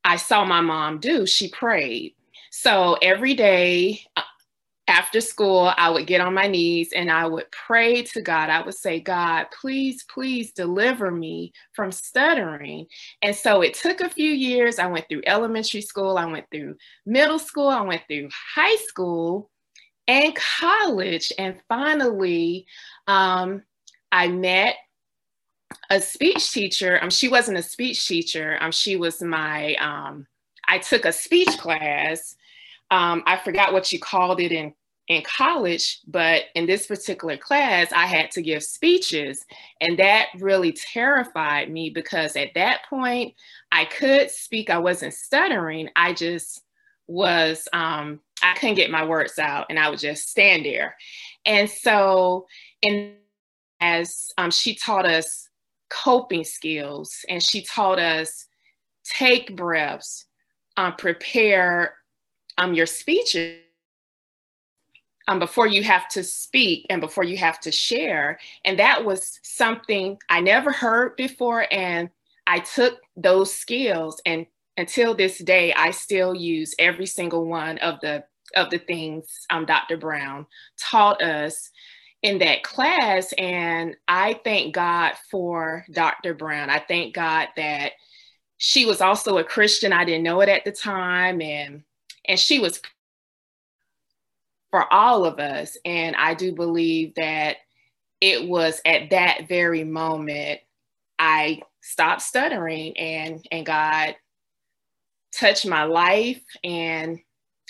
I 0.04 0.16
saw 0.18 0.46
my 0.46 0.62
mom 0.62 1.00
do. 1.00 1.26
She 1.26 1.50
prayed. 1.50 2.16
So 2.52 2.98
every 3.02 3.34
day, 3.34 4.02
after 4.88 5.20
school, 5.20 5.72
I 5.78 5.90
would 5.90 6.06
get 6.06 6.22
on 6.22 6.34
my 6.36 6.48
knees 6.48 6.92
and 6.96 7.10
I 7.10 7.26
would 7.26 7.50
pray 7.52 8.04
to 8.04 8.22
God. 8.22 8.50
I 8.50 8.62
would 8.62 8.76
say, 8.76 9.00
God, 9.00 9.48
please, 9.60 10.04
please 10.04 10.52
deliver 10.52 11.10
me 11.10 11.54
from 11.74 11.92
stuttering. 11.92 12.86
And 13.22 13.36
so 13.36 13.62
it 13.62 13.74
took 13.74 14.02
a 14.02 14.10
few 14.10 14.30
years. 14.30 14.78
I 14.78 14.88
went 14.88 15.06
through 15.10 15.24
elementary 15.26 15.82
school, 15.82 16.18
I 16.18 16.26
went 16.26 16.46
through 16.52 16.76
middle 17.06 17.40
school, 17.40 17.70
I 17.70 17.82
went 17.82 18.04
through 18.08 18.30
high 18.56 18.76
school 18.88 19.50
and 20.08 20.36
college. 20.36 21.34
And 21.40 21.60
finally, 21.68 22.68
um, 23.08 23.64
I 24.12 24.28
met 24.28 24.76
a 25.90 26.00
speech 26.00 26.52
teacher. 26.52 27.00
Um, 27.02 27.10
she 27.10 27.28
wasn't 27.28 27.58
a 27.58 27.64
speech 27.64 28.08
teacher. 28.08 28.58
Um, 28.62 28.72
she 28.72 28.98
was 28.98 29.22
my, 29.22 29.74
um, 29.76 30.28
I 30.68 30.78
took 30.78 31.06
a 31.06 31.12
speech 31.12 31.58
class 31.58 32.36
um, 32.92 33.24
I 33.26 33.38
forgot 33.38 33.74
what 33.74 33.92
you 33.92 34.00
called 34.00 34.40
it 34.40 34.52
in 34.52 34.74
in 35.08 35.22
college, 35.22 36.00
but 36.08 36.46
in 36.56 36.66
this 36.66 36.88
particular 36.88 37.38
class, 37.38 37.92
I 37.92 38.08
had 38.08 38.32
to 38.32 38.42
give 38.42 38.64
speeches. 38.64 39.46
And 39.80 40.00
that 40.00 40.30
really 40.40 40.72
terrified 40.72 41.70
me 41.70 41.92
because 41.92 42.36
at 42.36 42.56
that 42.56 42.82
point, 42.90 43.36
I 43.72 43.86
could 43.86 44.32
speak, 44.32 44.70
I 44.70 44.80
wasn't 44.80 45.14
stuttering. 45.14 45.90
I 45.96 46.14
just 46.14 46.64
was, 47.08 47.68
um, 47.72 48.20
I 48.42 48.56
couldn't 48.56 48.76
get 48.76 48.90
my 48.90 49.06
words 49.06 49.38
out 49.38 49.68
and 49.70 49.78
I 49.78 49.90
would 49.90 50.00
just 50.00 50.30
stand 50.30 50.66
there. 50.66 50.96
And 51.46 51.70
so, 51.70 52.48
in 52.82 53.16
as 53.82 54.32
um, 54.38 54.50
she 54.50 54.74
taught 54.74 55.06
us 55.06 55.50
coping 55.90 56.44
skills 56.44 57.14
and 57.30 57.44
she 57.44 57.62
taught 57.62 58.00
us 58.00 58.48
take 59.04 59.56
breaths, 59.56 60.26
um, 60.78 60.96
prepare 60.98 61.96
um, 62.58 62.74
your 62.74 62.86
speeches 62.86 63.60
um, 65.28 65.40
before 65.40 65.68
you 65.68 65.84
have 65.84 66.08
to 66.10 66.24
speak 66.24 66.86
and 66.90 67.02
before 67.02 67.24
you 67.24 67.38
have 67.38 67.60
to 67.62 67.72
share. 67.72 68.40
And 68.64 68.80
that 68.80 69.04
was 69.04 69.40
something 69.44 70.18
I 70.30 70.42
never 70.42 70.72
heard 70.72 71.16
before. 71.16 71.66
And 71.72 72.10
I 72.48 72.60
took 72.60 73.00
those 73.16 73.54
skills 73.54 74.22
and 74.26 74.46
until 74.78 75.16
this 75.16 75.38
day, 75.40 75.74
I 75.74 75.92
still 75.92 76.36
use 76.36 76.76
every 76.80 77.06
single 77.06 77.46
one 77.46 77.78
of 77.80 78.00
the 78.02 78.24
of 78.56 78.70
the 78.70 78.78
things 78.78 79.46
um, 79.50 79.66
Dr. 79.66 79.98
Brown 79.98 80.46
taught 80.80 81.22
us 81.22 81.72
in 82.22 82.40
that 82.40 82.64
class. 82.64 83.34
And 83.38 83.96
I 84.08 84.40
thank 84.44 84.74
God 84.74 85.14
for 85.30 85.86
Dr. 85.92 86.34
Brown. 86.34 86.70
I 86.70 86.80
thank 86.80 87.14
God 87.14 87.48
that 87.58 87.94
she 88.58 88.86
was 88.86 89.02
also 89.02 89.38
a 89.38 89.44
Christian. 89.44 89.92
I 89.92 90.06
didn't 90.06 90.24
know 90.24 90.42
it 90.42 90.50
at 90.50 90.64
the 90.64 90.72
time. 90.72 91.42
And 91.42 91.84
and 92.28 92.40
she 92.40 92.60
was 92.60 92.82
for 94.72 94.92
all 94.94 95.26
of 95.26 95.40
us. 95.40 95.78
And 95.86 96.16
I 96.16 96.34
do 96.34 96.54
believe 96.54 97.16
that 97.16 97.58
it 98.22 98.48
was 98.48 98.82
at 98.86 99.12
that 99.12 99.48
very 99.48 99.84
moment 99.84 100.60
I 101.18 101.62
stopped 101.82 102.22
stuttering 102.22 102.98
and 102.98 103.46
and 103.52 103.66
God 103.66 104.16
touched 105.32 105.66
my 105.66 105.84
life 105.84 106.42
and 106.64 107.20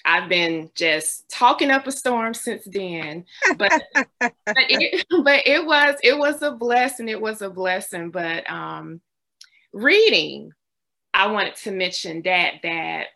I've 0.03 0.29
been 0.29 0.69
just 0.75 1.27
talking 1.29 1.71
up 1.71 1.87
a 1.87 1.91
storm 1.91 2.33
since 2.33 2.63
then. 2.65 3.25
But 3.57 3.71
but, 4.19 4.33
it, 4.45 5.05
but 5.23 5.45
it 5.45 5.65
was 5.65 5.95
it 6.03 6.17
was 6.17 6.41
a 6.41 6.51
blessing. 6.51 7.09
It 7.09 7.21
was 7.21 7.41
a 7.41 7.49
blessing. 7.49 8.11
But 8.11 8.49
um 8.49 9.01
reading, 9.73 10.51
I 11.13 11.27
wanted 11.27 11.55
to 11.57 11.71
mention 11.71 12.21
that 12.23 12.55
that 12.63 13.07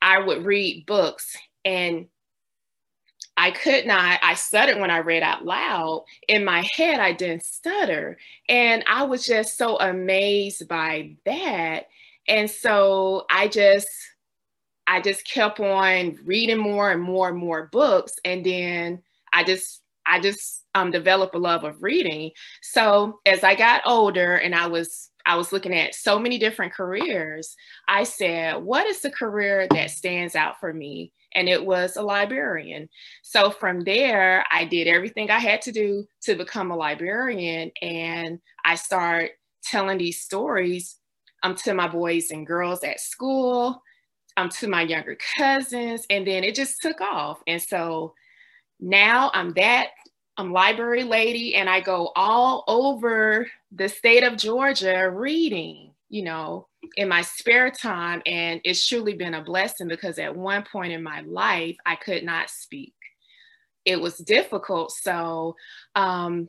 I 0.00 0.18
would 0.20 0.44
read 0.44 0.86
books 0.86 1.36
and 1.64 2.06
I 3.36 3.52
could 3.52 3.86
not, 3.86 4.18
I 4.20 4.34
stuttered 4.34 4.80
when 4.80 4.90
I 4.90 4.98
read 4.98 5.22
out 5.22 5.44
loud. 5.44 6.04
In 6.26 6.44
my 6.44 6.66
head, 6.74 6.98
I 6.98 7.12
didn't 7.12 7.44
stutter. 7.44 8.18
And 8.48 8.82
I 8.88 9.04
was 9.04 9.24
just 9.24 9.56
so 9.56 9.78
amazed 9.78 10.66
by 10.66 11.14
that. 11.24 11.86
And 12.26 12.50
so 12.50 13.26
I 13.30 13.46
just, 13.46 13.88
I 14.88 15.00
just 15.00 15.24
kept 15.24 15.60
on 15.60 16.18
reading 16.24 16.58
more 16.58 16.90
and 16.90 17.00
more 17.00 17.28
and 17.28 17.38
more 17.38 17.68
books. 17.70 18.14
And 18.24 18.44
then 18.44 19.02
I 19.32 19.44
just, 19.44 19.82
I 20.04 20.18
just 20.18 20.64
um, 20.74 20.90
developed 20.90 21.36
a 21.36 21.38
love 21.38 21.62
of 21.62 21.80
reading. 21.80 22.32
So 22.62 23.20
as 23.24 23.44
I 23.44 23.54
got 23.54 23.82
older 23.86 24.34
and 24.34 24.54
I 24.54 24.66
was 24.66 25.10
I 25.28 25.36
was 25.36 25.52
looking 25.52 25.74
at 25.74 25.94
so 25.94 26.18
many 26.18 26.38
different 26.38 26.72
careers. 26.72 27.54
I 27.86 28.04
said, 28.04 28.56
what 28.62 28.86
is 28.86 29.02
the 29.02 29.10
career 29.10 29.68
that 29.70 29.90
stands 29.90 30.34
out 30.34 30.58
for 30.58 30.72
me? 30.72 31.12
And 31.34 31.50
it 31.50 31.64
was 31.64 31.96
a 31.96 32.02
librarian. 32.02 32.88
So 33.22 33.50
from 33.50 33.80
there, 33.80 34.46
I 34.50 34.64
did 34.64 34.88
everything 34.88 35.30
I 35.30 35.38
had 35.38 35.60
to 35.62 35.72
do 35.72 36.06
to 36.22 36.34
become 36.34 36.70
a 36.70 36.76
librarian. 36.76 37.70
And 37.82 38.40
I 38.64 38.74
start 38.74 39.32
telling 39.62 39.98
these 39.98 40.22
stories 40.22 40.96
um, 41.42 41.54
to 41.56 41.74
my 41.74 41.88
boys 41.88 42.30
and 42.30 42.46
girls 42.46 42.82
at 42.82 42.98
school, 42.98 43.82
um, 44.38 44.48
to 44.48 44.66
my 44.66 44.80
younger 44.80 45.18
cousins. 45.36 46.06
And 46.08 46.26
then 46.26 46.42
it 46.42 46.54
just 46.54 46.80
took 46.80 47.02
off. 47.02 47.40
And 47.46 47.60
so 47.60 48.14
now 48.80 49.30
I'm 49.34 49.52
that 49.54 49.88
I'm 50.38 50.52
library 50.52 51.02
lady 51.02 51.56
and 51.56 51.68
I 51.68 51.80
go 51.80 52.12
all 52.14 52.62
over 52.68 53.48
the 53.72 53.88
state 53.88 54.22
of 54.22 54.36
Georgia 54.36 55.10
reading, 55.10 55.90
you 56.08 56.22
know, 56.22 56.68
in 56.96 57.08
my 57.08 57.22
spare 57.22 57.72
time. 57.72 58.22
And 58.24 58.60
it's 58.62 58.86
truly 58.86 59.14
been 59.14 59.34
a 59.34 59.42
blessing 59.42 59.88
because 59.88 60.16
at 60.20 60.36
one 60.36 60.62
point 60.62 60.92
in 60.92 61.02
my 61.02 61.22
life, 61.22 61.76
I 61.84 61.96
could 61.96 62.22
not 62.22 62.50
speak. 62.50 62.94
It 63.84 64.00
was 64.00 64.16
difficult. 64.18 64.92
So 64.92 65.56
um, 65.96 66.48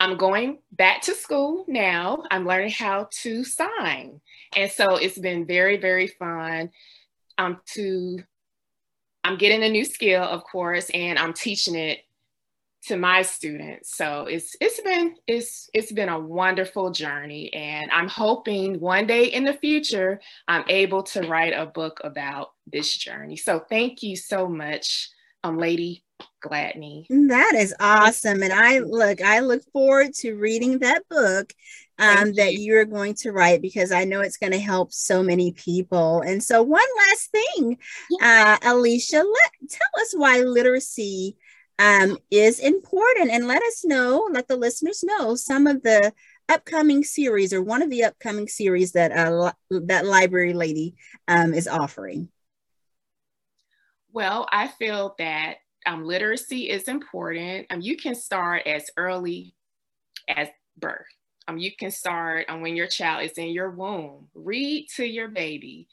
I'm 0.00 0.16
going 0.16 0.58
back 0.72 1.02
to 1.02 1.14
school 1.14 1.64
now. 1.68 2.24
I'm 2.32 2.44
learning 2.44 2.72
how 2.72 3.08
to 3.22 3.44
sign. 3.44 4.20
And 4.56 4.72
so 4.72 4.96
it's 4.96 5.18
been 5.18 5.46
very, 5.46 5.76
very 5.76 6.08
fun 6.08 6.70
um, 7.38 7.60
to, 7.74 8.18
I'm 9.22 9.38
getting 9.38 9.62
a 9.62 9.68
new 9.68 9.84
skill, 9.84 10.24
of 10.24 10.42
course, 10.42 10.90
and 10.90 11.16
I'm 11.16 11.32
teaching 11.32 11.76
it 11.76 12.00
to 12.86 12.96
my 12.96 13.22
students. 13.22 13.96
So 13.96 14.26
it's 14.26 14.56
it's 14.60 14.80
been 14.80 15.14
it's 15.26 15.70
it's 15.72 15.92
been 15.92 16.08
a 16.08 16.18
wonderful 16.18 16.90
journey 16.90 17.52
and 17.54 17.90
I'm 17.90 18.08
hoping 18.08 18.78
one 18.80 19.06
day 19.06 19.24
in 19.26 19.44
the 19.44 19.54
future 19.54 20.20
I'm 20.48 20.64
able 20.68 21.02
to 21.04 21.22
write 21.22 21.54
a 21.54 21.66
book 21.66 22.00
about 22.04 22.52
this 22.66 22.94
journey. 22.96 23.36
So 23.36 23.60
thank 23.68 24.02
you 24.02 24.16
so 24.16 24.48
much, 24.48 25.08
um 25.42 25.58
Lady 25.58 26.04
Gladney. 26.44 27.06
That 27.08 27.54
is 27.54 27.74
awesome. 27.80 28.42
And 28.42 28.52
I 28.52 28.80
look, 28.80 29.22
I 29.22 29.40
look 29.40 29.62
forward 29.72 30.14
to 30.16 30.34
reading 30.34 30.80
that 30.80 31.02
book 31.08 31.52
um, 31.98 32.28
you. 32.28 32.32
that 32.34 32.54
you're 32.54 32.84
going 32.84 33.14
to 33.14 33.32
write 33.32 33.62
because 33.62 33.92
I 33.92 34.04
know 34.04 34.20
it's 34.20 34.36
going 34.36 34.52
to 34.52 34.58
help 34.58 34.92
so 34.92 35.22
many 35.22 35.52
people. 35.52 36.20
And 36.20 36.42
so, 36.42 36.62
one 36.62 36.82
last 37.08 37.30
thing, 37.30 37.78
uh, 38.20 38.58
Alicia, 38.62 39.18
let 39.18 39.70
tell 39.70 40.02
us 40.02 40.14
why 40.14 40.40
literacy 40.40 41.36
um, 41.78 42.18
is 42.30 42.60
important. 42.60 43.30
And 43.30 43.46
let 43.46 43.62
us 43.62 43.84
know, 43.84 44.28
let 44.30 44.48
the 44.48 44.56
listeners 44.56 45.02
know 45.02 45.34
some 45.34 45.66
of 45.66 45.82
the 45.82 46.12
upcoming 46.48 47.02
series 47.02 47.52
or 47.52 47.62
one 47.62 47.82
of 47.82 47.90
the 47.90 48.04
upcoming 48.04 48.48
series 48.48 48.92
that 48.92 49.12
uh, 49.12 49.52
that 49.70 50.06
library 50.06 50.52
lady 50.52 50.94
um, 51.28 51.54
is 51.54 51.66
offering. 51.66 52.28
Well, 54.12 54.46
I 54.52 54.68
feel 54.68 55.14
that 55.18 55.56
um, 55.86 56.04
literacy 56.04 56.70
is 56.70 56.88
important. 56.88 57.66
Um, 57.70 57.80
you 57.80 57.96
can 57.96 58.14
start 58.14 58.66
as 58.66 58.84
early 58.96 59.54
as 60.28 60.48
birth. 60.76 61.06
Um, 61.48 61.58
you 61.58 61.72
can 61.76 61.90
start 61.90 62.46
um, 62.48 62.62
when 62.62 62.76
your 62.76 62.86
child 62.86 63.24
is 63.24 63.36
in 63.36 63.48
your 63.48 63.70
womb. 63.70 64.28
Read 64.34 64.86
to 64.96 65.04
your 65.04 65.28
baby, 65.28 65.88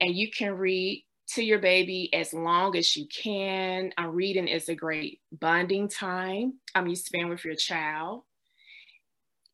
and 0.00 0.14
you 0.14 0.30
can 0.30 0.54
read 0.54 1.04
to 1.28 1.42
your 1.42 1.58
baby 1.58 2.12
as 2.12 2.34
long 2.34 2.76
as 2.76 2.96
you 2.96 3.06
can. 3.06 3.92
Uh, 3.98 4.08
reading 4.08 4.48
is 4.48 4.68
a 4.68 4.74
great 4.74 5.20
bonding 5.32 5.88
time 5.88 6.54
um, 6.74 6.86
you 6.86 6.96
spend 6.96 7.28
with 7.28 7.44
your 7.44 7.54
child. 7.54 8.22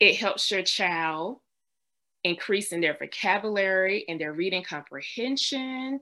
It 0.00 0.16
helps 0.16 0.50
your 0.50 0.62
child 0.62 1.38
increase 2.24 2.72
in 2.72 2.80
their 2.80 2.96
vocabulary 2.98 4.04
and 4.08 4.20
their 4.20 4.32
reading 4.32 4.62
comprehension. 4.62 6.00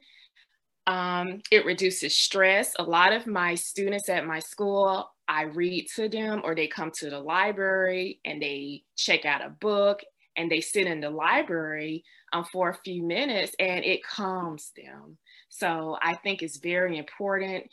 Um, 0.87 1.41
it 1.51 1.67
reduces 1.67 2.17
stress. 2.17 2.73
A 2.79 2.83
lot 2.83 3.13
of 3.13 3.27
my 3.27 3.55
students 3.55 4.09
at 4.09 4.27
my 4.27 4.39
school, 4.39 5.11
I 5.29 5.43
read 5.43 5.89
to 5.97 6.09
them 6.09 6.43
or 6.45 6.55
they 6.55 6.69
come 6.69 6.93
to 6.99 7.11
the 7.11 7.19
library 7.19 8.21
and 8.25 8.41
they 8.41 8.85
check 8.97 9.25
out 9.25 9.45
a 9.45 9.51
book 9.51 10.01
and 10.37 10.51
they 10.51 10.61
sit 10.61 10.87
in 10.87 11.01
the 11.01 11.11
library 11.11 12.05
um, 12.33 12.45
for 12.53 12.71
a 12.71 12.79
few 12.85 13.03
minutes 13.03 13.53
and 13.59 13.85
it 13.85 14.05
calms 14.05 14.71
them. 14.77 15.19
So 15.49 15.97
I 16.03 16.15
think 16.15 16.43
it's 16.43 16.59
very 16.59 16.99
important. 16.99 17.65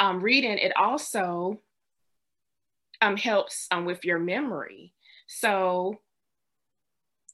Um, 0.00 0.20
reading, 0.20 0.58
it 0.58 0.72
also 0.76 1.60
um, 3.00 3.16
helps 3.16 3.66
um, 3.70 3.84
with 3.84 4.04
your 4.04 4.18
memory. 4.18 4.92
So 5.26 6.00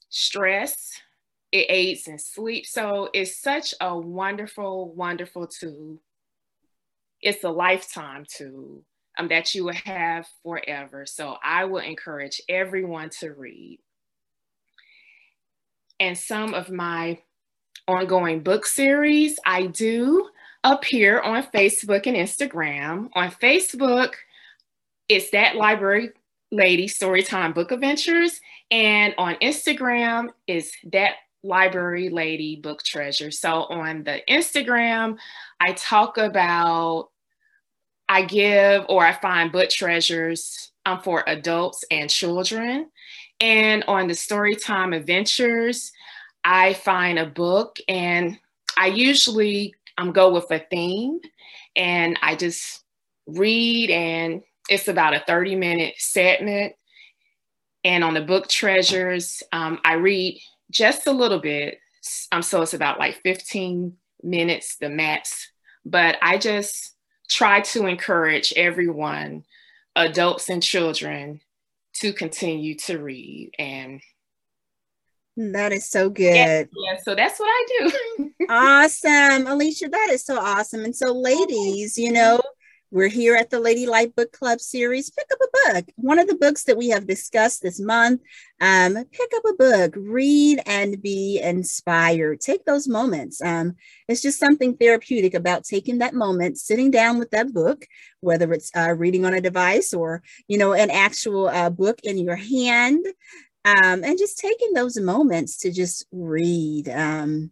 stress, 0.09 0.91
it 1.51 1.65
aids 1.69 2.07
in 2.07 2.19
sleep. 2.19 2.65
So 2.65 3.09
it's 3.13 3.41
such 3.41 3.73
a 3.81 3.97
wonderful, 3.97 4.93
wonderful 4.93 5.47
tool. 5.47 6.01
It's 7.21 7.43
a 7.43 7.49
lifetime 7.49 8.25
tool 8.27 8.83
um, 9.17 9.27
that 9.29 9.53
you 9.53 9.65
will 9.65 9.73
have 9.73 10.27
forever. 10.43 11.05
So 11.05 11.37
I 11.43 11.65
will 11.65 11.79
encourage 11.81 12.41
everyone 12.49 13.09
to 13.19 13.31
read. 13.31 13.79
And 15.99 16.17
some 16.17 16.53
of 16.53 16.71
my 16.71 17.19
ongoing 17.87 18.41
book 18.41 18.65
series, 18.65 19.39
I 19.45 19.67
do 19.67 20.29
appear 20.63 21.19
on 21.21 21.43
Facebook 21.43 22.05
and 22.07 22.15
Instagram. 22.15 23.09
On 23.13 23.31
Facebook, 23.31 24.13
it's 25.09 25.31
that 25.31 25.55
library 25.55 26.11
lady 26.51 26.87
storytime 26.87 27.53
book 27.53 27.71
adventures. 27.71 28.39
And 28.69 29.13
on 29.17 29.35
instagram 29.35 30.29
is 30.47 30.71
that 30.91 31.15
library 31.43 32.09
lady 32.09 32.57
book 32.57 32.83
treasure. 32.83 33.31
So 33.31 33.63
on 33.63 34.03
the 34.03 34.21
instagram 34.29 35.17
i 35.59 35.73
talk 35.73 36.17
about 36.17 37.09
i 38.09 38.23
give 38.23 38.85
or 38.89 39.05
i 39.05 39.13
find 39.13 39.51
book 39.51 39.69
treasures 39.69 40.71
um, 40.85 41.01
for 41.01 41.23
adults 41.27 41.83
and 41.89 42.09
children. 42.09 42.89
And 43.39 43.83
on 43.87 44.07
the 44.07 44.13
storytime 44.13 44.95
adventures 44.95 45.91
i 46.43 46.73
find 46.73 47.19
a 47.19 47.25
book 47.25 47.77
and 47.87 48.37
i 48.77 48.87
usually 48.87 49.73
um, 49.97 50.11
go 50.11 50.31
with 50.31 50.49
a 50.51 50.59
theme 50.59 51.19
and 51.75 52.17
i 52.21 52.35
just 52.35 52.83
read 53.27 53.89
and 53.89 54.41
it's 54.69 54.87
about 54.87 55.13
a 55.13 55.23
30 55.27 55.55
minute 55.55 55.95
segment. 55.97 56.73
And 57.83 58.03
on 58.03 58.13
the 58.13 58.21
book 58.21 58.47
Treasures, 58.47 59.43
um, 59.51 59.79
I 59.83 59.93
read 59.93 60.39
just 60.69 61.07
a 61.07 61.11
little 61.11 61.39
bit. 61.39 61.79
Um, 62.31 62.41
so 62.41 62.61
it's 62.61 62.73
about 62.73 62.99
like 62.99 63.21
15 63.23 63.97
minutes, 64.23 64.77
the 64.77 64.89
max. 64.89 65.51
But 65.83 66.17
I 66.21 66.37
just 66.37 66.95
try 67.29 67.61
to 67.61 67.87
encourage 67.87 68.53
everyone, 68.55 69.43
adults 69.95 70.47
and 70.47 70.61
children, 70.61 71.41
to 71.95 72.13
continue 72.13 72.75
to 72.85 72.99
read. 72.99 73.51
And 73.57 74.01
that 75.37 75.71
is 75.71 75.89
so 75.89 76.09
good. 76.09 76.35
Yeah, 76.35 76.63
yeah, 76.91 76.99
so 77.03 77.15
that's 77.15 77.39
what 77.39 77.47
I 77.47 77.65
do. 77.79 78.31
awesome. 78.49 79.47
Alicia, 79.47 79.89
that 79.89 80.09
is 80.11 80.25
so 80.25 80.39
awesome. 80.39 80.83
And 80.83 80.95
so, 80.95 81.13
ladies, 81.13 81.97
you 81.97 82.11
know, 82.11 82.41
we're 82.93 83.07
here 83.07 83.35
at 83.35 83.49
the 83.49 83.59
Lady 83.61 83.85
Life 83.85 84.13
Book 84.15 84.33
Club 84.33 84.59
series. 84.59 85.09
Pick 85.09 85.27
up 85.31 85.39
a 85.41 85.73
book. 85.73 85.85
One 85.95 86.19
of 86.19 86.27
the 86.27 86.35
books 86.35 86.65
that 86.65 86.75
we 86.75 86.89
have 86.89 87.07
discussed 87.07 87.61
this 87.61 87.79
month. 87.79 88.19
Um, 88.59 88.95
pick 89.13 89.31
up 89.33 89.43
a 89.45 89.53
book, 89.53 89.93
read 89.95 90.61
and 90.65 91.01
be 91.01 91.39
inspired. 91.41 92.41
Take 92.41 92.65
those 92.65 92.89
moments. 92.89 93.41
Um, 93.41 93.75
it's 94.09 94.21
just 94.21 94.39
something 94.39 94.75
therapeutic 94.75 95.33
about 95.33 95.63
taking 95.63 95.99
that 95.99 96.13
moment, 96.13 96.57
sitting 96.57 96.91
down 96.91 97.17
with 97.17 97.31
that 97.31 97.53
book, 97.53 97.85
whether 98.19 98.51
it's 98.51 98.69
uh, 98.75 98.93
reading 98.97 99.23
on 99.23 99.33
a 99.33 99.41
device 99.41 99.93
or 99.93 100.21
you 100.49 100.57
know 100.57 100.73
an 100.73 100.91
actual 100.91 101.47
uh, 101.47 101.69
book 101.69 102.01
in 102.03 102.17
your 102.17 102.35
hand, 102.35 103.05
um, 103.65 104.03
and 104.03 104.17
just 104.17 104.37
taking 104.37 104.73
those 104.73 104.97
moments 104.99 105.57
to 105.59 105.71
just 105.71 106.05
read. 106.11 106.89
Um, 106.89 107.51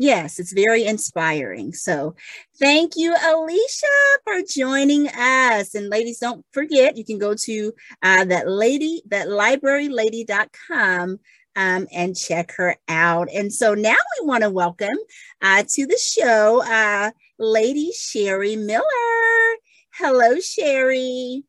Yes, 0.00 0.38
it's 0.38 0.54
very 0.54 0.86
inspiring. 0.86 1.74
So 1.74 2.14
thank 2.58 2.92
you, 2.96 3.14
Alicia, 3.14 3.86
for 4.24 4.40
joining 4.48 5.08
us. 5.08 5.74
And 5.74 5.90
ladies, 5.90 6.20
don't 6.20 6.42
forget, 6.52 6.96
you 6.96 7.04
can 7.04 7.18
go 7.18 7.34
to 7.34 7.72
uh, 8.02 8.24
that 8.24 8.48
lady, 8.48 9.02
that 9.10 9.28
librarylady.com 9.28 11.20
um, 11.54 11.86
and 11.92 12.16
check 12.16 12.52
her 12.52 12.76
out. 12.88 13.28
And 13.30 13.52
so 13.52 13.74
now 13.74 13.96
we 14.20 14.26
want 14.26 14.42
to 14.42 14.48
welcome 14.48 14.96
uh, 15.42 15.64
to 15.68 15.86
the 15.86 15.98
show 15.98 16.62
uh, 16.64 17.10
Lady 17.38 17.92
Sheri 17.92 18.56
Miller. 18.56 19.58
Hello, 19.92 20.36
Sheri. 20.36 21.42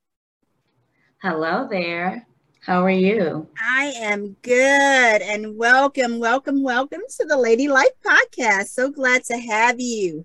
Hello 1.22 1.70
there. 1.72 2.28
How 2.64 2.86
are 2.86 2.92
you? 2.92 3.48
I 3.60 3.86
am 3.98 4.36
good 4.44 4.54
and 4.54 5.58
welcome, 5.58 6.20
welcome, 6.20 6.62
welcome 6.62 7.02
to 7.18 7.26
the 7.26 7.36
Lady 7.36 7.68
Life 7.68 7.90
Podcast. 8.06 8.68
So 8.68 8.92
glad 8.92 9.24
to 9.26 9.38
have 9.40 9.80
you. 9.80 10.24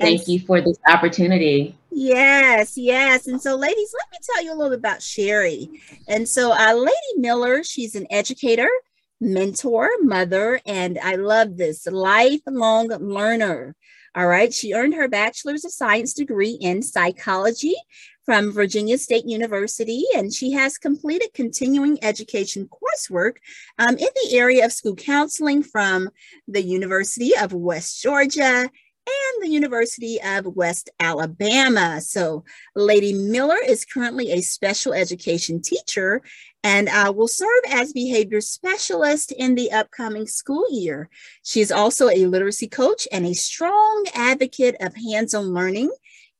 Thank 0.00 0.22
and, 0.22 0.28
you 0.28 0.40
for 0.40 0.60
this 0.60 0.78
opportunity. 0.88 1.78
Yes, 1.92 2.76
yes. 2.76 3.28
And 3.28 3.40
so, 3.40 3.54
ladies, 3.54 3.94
let 3.96 4.10
me 4.10 4.18
tell 4.20 4.44
you 4.44 4.52
a 4.52 4.56
little 4.56 4.70
bit 4.70 4.80
about 4.80 4.98
Sheri. 4.98 5.68
And 6.08 6.28
so, 6.28 6.50
uh, 6.50 6.74
Lady 6.74 7.18
Miller, 7.18 7.62
she's 7.62 7.94
an 7.94 8.08
educator, 8.10 8.68
mentor, 9.20 9.88
mother, 10.00 10.60
and 10.66 10.98
I 10.98 11.14
love 11.14 11.56
this 11.56 11.86
lifelong 11.86 12.88
learner. 12.88 13.76
All 14.16 14.26
right. 14.26 14.52
She 14.52 14.74
earned 14.74 14.94
her 14.94 15.08
bachelor's 15.08 15.64
of 15.64 15.72
science 15.72 16.12
degree 16.12 16.58
in 16.60 16.82
psychology 16.82 17.76
from 18.24 18.52
Virginia 18.52 18.98
State 18.98 19.26
University, 19.26 20.04
and 20.14 20.32
she 20.32 20.52
has 20.52 20.78
completed 20.78 21.34
continuing 21.34 22.02
education 22.02 22.68
coursework 22.68 23.36
um, 23.78 23.96
in 23.96 23.98
the 23.98 24.36
area 24.36 24.64
of 24.64 24.72
school 24.72 24.94
counseling 24.94 25.62
from 25.62 26.08
the 26.46 26.62
University 26.62 27.36
of 27.36 27.52
West 27.52 28.02
Georgia 28.02 28.70
and 29.04 29.42
the 29.42 29.48
University 29.48 30.20
of 30.22 30.46
West 30.46 30.90
Alabama. 31.00 32.00
So, 32.00 32.44
Lady 32.76 33.12
Miller 33.12 33.58
is 33.66 33.84
currently 33.84 34.30
a 34.30 34.40
special 34.40 34.92
education 34.92 35.60
teacher 35.60 36.22
and 36.62 36.88
uh, 36.88 37.12
will 37.14 37.28
serve 37.28 37.62
as 37.68 37.92
behavior 37.92 38.40
specialist 38.40 39.32
in 39.32 39.56
the 39.56 39.72
upcoming 39.72 40.26
school 40.26 40.66
year. 40.70 41.10
She 41.42 41.60
is 41.60 41.72
also 41.72 42.08
a 42.08 42.26
literacy 42.26 42.68
coach 42.68 43.08
and 43.10 43.26
a 43.26 43.34
strong 43.34 44.04
advocate 44.14 44.76
of 44.80 44.94
hands 44.94 45.34
on 45.34 45.52
learning, 45.52 45.90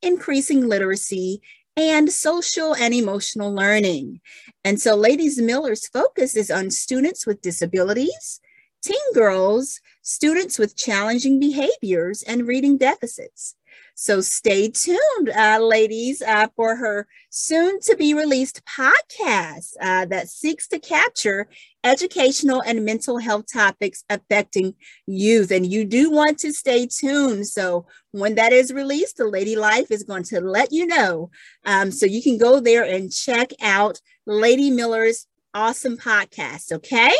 increasing 0.00 0.68
literacy, 0.68 1.42
and 1.76 2.10
social 2.10 2.74
and 2.74 2.92
emotional 2.92 3.54
learning. 3.54 4.20
And 4.64 4.80
so, 4.80 4.94
Ladies 4.94 5.40
Miller's 5.40 5.88
focus 5.88 6.36
is 6.36 6.50
on 6.50 6.70
students 6.70 7.26
with 7.26 7.42
disabilities, 7.42 8.40
teen 8.82 9.12
girls, 9.14 9.80
students 10.02 10.58
with 10.58 10.76
challenging 10.76 11.40
behaviors, 11.40 12.22
and 12.22 12.46
reading 12.46 12.76
deficits. 12.76 13.56
So 13.94 14.20
stay 14.20 14.68
tuned, 14.68 15.30
uh, 15.36 15.58
ladies, 15.60 16.22
uh, 16.22 16.48
for 16.56 16.76
her 16.76 17.06
soon 17.30 17.80
to 17.80 17.96
be 17.96 18.14
released 18.14 18.62
podcast 18.64 19.72
uh, 19.80 20.06
that 20.06 20.28
seeks 20.28 20.68
to 20.68 20.78
capture 20.78 21.48
educational 21.84 22.62
and 22.62 22.84
mental 22.84 23.18
health 23.18 23.46
topics 23.52 24.04
affecting 24.08 24.74
youth. 25.06 25.50
And 25.50 25.66
you 25.66 25.84
do 25.84 26.10
want 26.10 26.38
to 26.40 26.52
stay 26.52 26.86
tuned. 26.86 27.46
So 27.46 27.86
when 28.12 28.34
that 28.36 28.52
is 28.52 28.72
released, 28.72 29.16
the 29.16 29.26
Lady 29.26 29.56
Life 29.56 29.90
is 29.90 30.02
going 30.02 30.24
to 30.24 30.40
let 30.40 30.72
you 30.72 30.86
know. 30.86 31.30
Um, 31.64 31.90
so 31.90 32.06
you 32.06 32.22
can 32.22 32.38
go 32.38 32.60
there 32.60 32.84
and 32.84 33.12
check 33.12 33.50
out 33.60 34.00
Lady 34.26 34.70
Miller's 34.70 35.26
awesome 35.54 35.96
podcast. 35.96 36.72
Okay. 36.72 37.12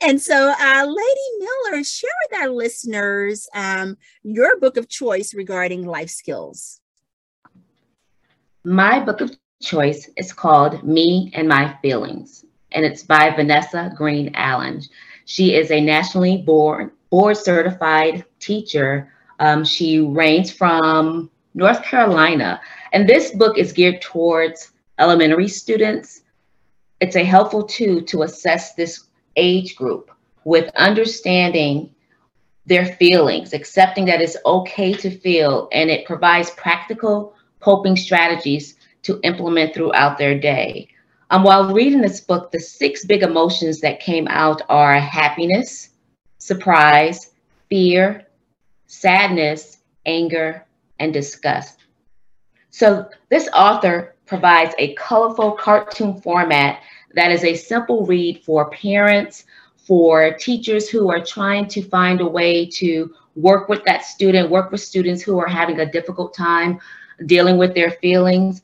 And 0.00 0.20
so, 0.20 0.52
uh, 0.58 0.86
Lady 0.86 1.48
Miller, 1.70 1.84
share 1.84 2.10
with 2.30 2.40
our 2.40 2.48
listeners 2.48 3.48
um, 3.54 3.96
your 4.22 4.58
book 4.60 4.76
of 4.76 4.88
choice 4.88 5.34
regarding 5.34 5.86
life 5.86 6.10
skills. 6.10 6.80
My 8.64 9.00
book 9.00 9.20
of 9.20 9.36
choice 9.62 10.10
is 10.16 10.32
called 10.32 10.82
Me 10.84 11.30
and 11.34 11.48
My 11.48 11.76
Feelings, 11.82 12.44
and 12.72 12.84
it's 12.84 13.02
by 13.02 13.30
Vanessa 13.30 13.92
Green 13.96 14.30
Allen. 14.34 14.82
She 15.24 15.54
is 15.54 15.70
a 15.70 15.80
nationally 15.80 16.38
board, 16.38 16.92
board 17.10 17.36
certified 17.36 18.24
teacher. 18.38 19.12
Um, 19.38 19.64
she 19.64 20.00
reigns 20.00 20.50
from 20.50 21.30
North 21.54 21.82
Carolina. 21.82 22.60
And 22.92 23.08
this 23.08 23.32
book 23.32 23.58
is 23.58 23.72
geared 23.72 24.00
towards 24.00 24.72
elementary 24.98 25.48
students 25.48 26.22
it's 27.00 27.16
a 27.16 27.24
helpful 27.24 27.62
tool 27.62 28.02
to 28.02 28.22
assess 28.22 28.74
this 28.74 29.06
age 29.36 29.76
group 29.76 30.10
with 30.44 30.70
understanding 30.76 31.94
their 32.66 32.86
feelings, 32.86 33.52
accepting 33.52 34.04
that 34.06 34.20
it's 34.20 34.36
okay 34.44 34.92
to 34.92 35.10
feel, 35.10 35.68
and 35.72 35.90
it 35.90 36.06
provides 36.06 36.50
practical 36.50 37.34
coping 37.60 37.96
strategies 37.96 38.76
to 39.02 39.20
implement 39.22 39.72
throughout 39.74 40.18
their 40.18 40.38
day. 40.38 40.88
Um, 41.30 41.42
while 41.42 41.72
reading 41.72 42.00
this 42.00 42.20
book, 42.20 42.50
the 42.50 42.60
six 42.60 43.04
big 43.04 43.22
emotions 43.22 43.80
that 43.80 44.00
came 44.00 44.26
out 44.28 44.62
are 44.68 44.98
happiness, 44.98 45.90
surprise, 46.38 47.32
fear, 47.68 48.26
sadness, 48.86 49.78
anger, 50.06 50.64
and 50.98 51.12
disgust. 51.12 51.84
So, 52.70 53.08
this 53.28 53.48
author 53.54 54.15
provides 54.26 54.74
a 54.78 54.94
colorful 54.94 55.52
cartoon 55.52 56.20
format 56.20 56.80
that 57.14 57.32
is 57.32 57.44
a 57.44 57.54
simple 57.54 58.04
read 58.04 58.42
for 58.44 58.70
parents, 58.70 59.44
for 59.76 60.34
teachers 60.34 60.88
who 60.88 61.10
are 61.10 61.24
trying 61.24 61.66
to 61.68 61.82
find 61.82 62.20
a 62.20 62.26
way 62.26 62.66
to 62.66 63.14
work 63.36 63.68
with 63.68 63.84
that 63.84 64.04
student, 64.04 64.50
work 64.50 64.72
with 64.72 64.80
students 64.80 65.22
who 65.22 65.38
are 65.38 65.46
having 65.46 65.80
a 65.80 65.90
difficult 65.90 66.34
time 66.34 66.78
dealing 67.26 67.56
with 67.56 67.74
their 67.74 67.92
feelings. 67.92 68.62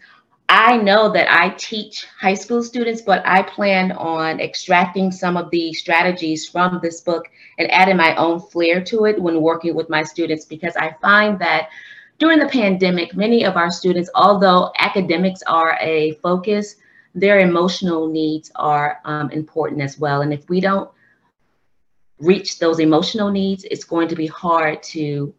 I 0.49 0.77
know 0.77 1.11
that 1.13 1.33
I 1.33 1.51
teach 1.51 2.07
high 2.21 2.35
school 2.35 2.63
students, 2.63 3.01
but 3.01 3.23
I 3.25 3.43
plan 3.43 3.93
on 3.93 4.41
extracting 4.41 5.11
some 5.11 5.37
of 5.37 5.51
the 5.51 5.73
strategies 5.73 6.47
from 6.47 6.81
this 6.83 7.01
book 7.01 7.27
and 7.59 7.71
adding 7.71 7.97
my 7.97 8.15
own 8.17 8.41
flair 8.41 8.83
to 8.85 9.07
it 9.07 9.21
when 9.21 9.41
working 9.41 9.75
with 9.75 9.89
my 9.89 10.03
students 10.03 10.45
because 10.45 10.77
I 10.77 10.95
find 11.01 11.39
that 11.39 11.69
during 12.23 12.39
the 12.39 12.47
pandemic, 12.47 13.17
many 13.17 13.45
of 13.45 13.57
our 13.57 13.73
students, 13.73 14.09
although 14.15 14.71
academics 14.79 15.43
are 15.43 15.77
a 15.81 16.13
focus, 16.23 16.77
their 17.17 17.41
emotional 17.41 18.07
needs 18.07 18.49
are 18.55 19.01
um, 19.05 19.29
important 19.31 19.83
as 19.83 19.99
well. 19.99 20.23
And 20.23 20.33
if 20.33 20.49
we 20.49 20.61
don't 20.61 20.89
reach 22.21 22.61
those 22.61 22.79
emotional 22.79 23.29
needs, 23.33 23.65
it's 23.65 23.83
going 23.83 24.07
to 24.07 24.15
be 24.15 24.29
hard 24.29 24.85
to 24.95 25.35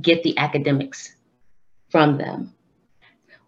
get 0.00 0.22
the 0.22 0.38
academics 0.38 1.16
from 1.88 2.16
them. 2.18 2.54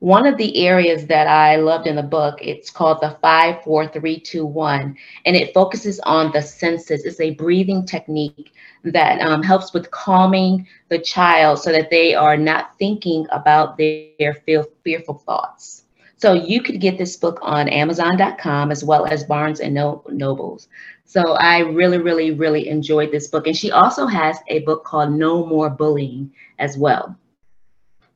One 0.01 0.27
of 0.27 0.37
the 0.37 0.65
areas 0.65 1.07
that 1.07 1.27
I 1.27 1.57
loved 1.57 1.89
in 1.89 1.97
the 1.97 2.05
book, 2.05 2.39
it's 2.41 2.71
called 2.71 3.01
the 3.01 3.19
54321, 3.21 4.97
and 5.27 5.37
it 5.37 5.53
focuses 5.53 5.99
on 6.01 6.31
the 6.31 6.41
senses. 6.41 7.05
It's 7.05 7.19
a 7.19 7.31
breathing 7.31 7.85
technique 7.85 8.53
that 8.85 9.21
um, 9.21 9.43
helps 9.43 9.73
with 9.73 9.91
calming 9.91 10.69
the 10.89 11.01
child 11.01 11.59
so 11.59 11.73
that 11.73 11.91
they 11.91 12.15
are 12.15 12.37
not 12.37 12.79
thinking 12.79 13.27
about 13.33 13.77
their, 13.77 14.35
fearful 14.47 15.15
thoughts. 15.15 15.83
So 16.17 16.33
you 16.33 16.63
could 16.63 16.81
get 16.81 16.97
this 16.97 17.17
book 17.17 17.41
on 17.43 17.69
Amazon.com 17.69 18.71
as 18.71 18.85
well 18.85 19.05
as 19.07 19.25
Barnes 19.25 19.59
and 19.59 19.75
Nobles. 19.75 20.69
So 21.07 21.33
I 21.33 21.59
really, 21.59 21.99
really, 21.99 22.31
really 22.31 22.69
enjoyed 22.69 23.11
this 23.11 23.27
book. 23.27 23.49
And 23.49 23.57
she 23.57 23.73
also 23.73 24.07
has 24.07 24.37
a 24.47 24.61
book 24.61 24.85
called 24.85 25.13
No 25.13 25.45
More 25.45 25.71
Bullying 25.71 26.33
as 26.61 26.79
well. 26.79 27.17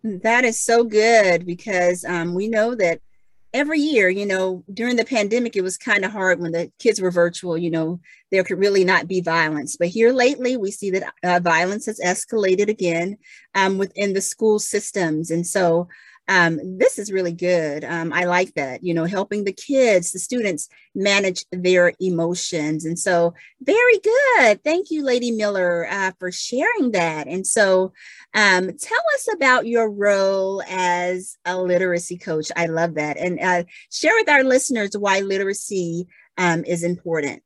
That 0.05 0.45
is 0.45 0.65
so 0.65 0.85
good 0.85 1.47
because 1.47 2.05
um, 2.05 2.35
we 2.35 2.49
know 2.49 2.75
that 2.75 3.01
every 3.55 3.79
year, 3.79 4.09
you 4.09 4.27
know, 4.27 4.65
during 4.73 4.97
the 4.97 5.05
pandemic, 5.05 5.57
it 5.57 5.63
was 5.63 5.77
kind 5.77 6.05
of 6.05 6.13
hard 6.13 6.41
when 6.41 6.53
the 6.53 6.73
kids 6.79 7.01
were 7.01 7.11
virtual, 7.11 7.57
you 7.57 7.71
know, 7.71 8.01
there 8.31 8.45
could 8.45 8.59
really 8.59 8.85
not 8.85 9.07
be 9.07 9.21
violence. 9.21 9.77
But 9.77 9.89
here 9.89 10.13
lately, 10.13 10.57
we 10.57 10.71
see 10.71 10.91
that 10.91 11.13
uh, 11.23 11.41
violence 11.41 11.87
has 11.87 12.01
escalated 12.01 12.69
again 12.69 13.19
um, 13.55 13.79
within 13.79 14.15
the 14.15 14.23
school 14.23 14.59
systems. 14.59 15.31
And 15.31 15.47
so 15.47 15.89
um, 16.29 16.79
this 16.79 16.99
is 16.99 17.11
really 17.11 17.33
good. 17.33 17.85
Um, 17.85 18.13
I 18.13 18.25
like 18.25 18.55
that, 18.55 18.85
you 18.85 18.95
know, 18.95 19.05
helping 19.05 19.45
the 19.45 19.53
kids, 19.53 20.13
the 20.13 20.19
students 20.19 20.69
manage 20.95 21.45
their 21.51 21.93
emotions. 22.01 22.85
And 22.85 22.99
so, 22.99 23.35
very 23.61 23.99
good. 23.99 24.63
Thank 24.63 24.91
you, 24.91 25.05
Lady 25.05 25.33
Miller, 25.33 25.87
uh, 25.91 26.13
for 26.19 26.31
sharing 26.31 26.93
that. 26.93 27.27
And 27.27 27.47
so, 27.47 27.93
um, 28.35 28.71
tell 28.79 29.03
us 29.15 29.29
about 29.35 29.67
your 29.67 29.91
role 29.91 30.63
as 30.69 31.37
a 31.45 31.61
literacy 31.61 32.19
coach. 32.19 32.51
I 32.57 32.67
love 32.67 32.95
that. 32.95 33.17
And 33.17 33.41
uh, 33.41 33.65
share 33.91 34.15
with 34.15 34.29
our 34.29 34.45
listeners 34.45 34.97
why 34.97 35.21
literacy 35.21 36.07
um, 36.39 36.65
is 36.65 36.85
important. 36.85 37.43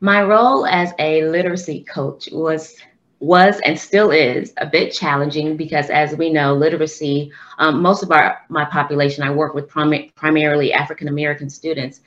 My 0.00 0.22
role 0.22 0.66
as 0.66 0.92
a 0.98 1.24
literacy 1.24 1.84
coach 1.84 2.28
was 2.30 2.76
was 3.24 3.60
and 3.64 3.78
still 3.78 4.10
is 4.10 4.52
a 4.58 4.66
bit 4.66 4.92
challenging 4.92 5.56
because 5.56 5.90
as 5.90 6.14
we 6.16 6.30
know 6.30 6.54
literacy 6.54 7.30
um, 7.58 7.82
most 7.82 8.02
of 8.02 8.10
our 8.10 8.42
my 8.48 8.64
population 8.64 9.22
i 9.22 9.30
work 9.30 9.54
with 9.54 9.68
prim- 9.68 10.10
primarily 10.14 10.72
african 10.72 11.08
american 11.08 11.48
students 11.48 12.00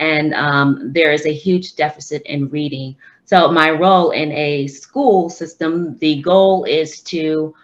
and 0.00 0.32
um, 0.34 0.92
there 0.92 1.12
is 1.12 1.26
a 1.26 1.32
huge 1.32 1.76
deficit 1.76 2.22
in 2.22 2.48
reading. 2.48 2.96
So 3.26 3.52
my 3.52 3.70
role 3.70 4.10
in 4.10 4.32
a 4.32 4.66
school 4.66 5.28
system 5.30 5.96
the 5.98 6.20
goal 6.22 6.64
is 6.64 7.02
to 7.02 7.54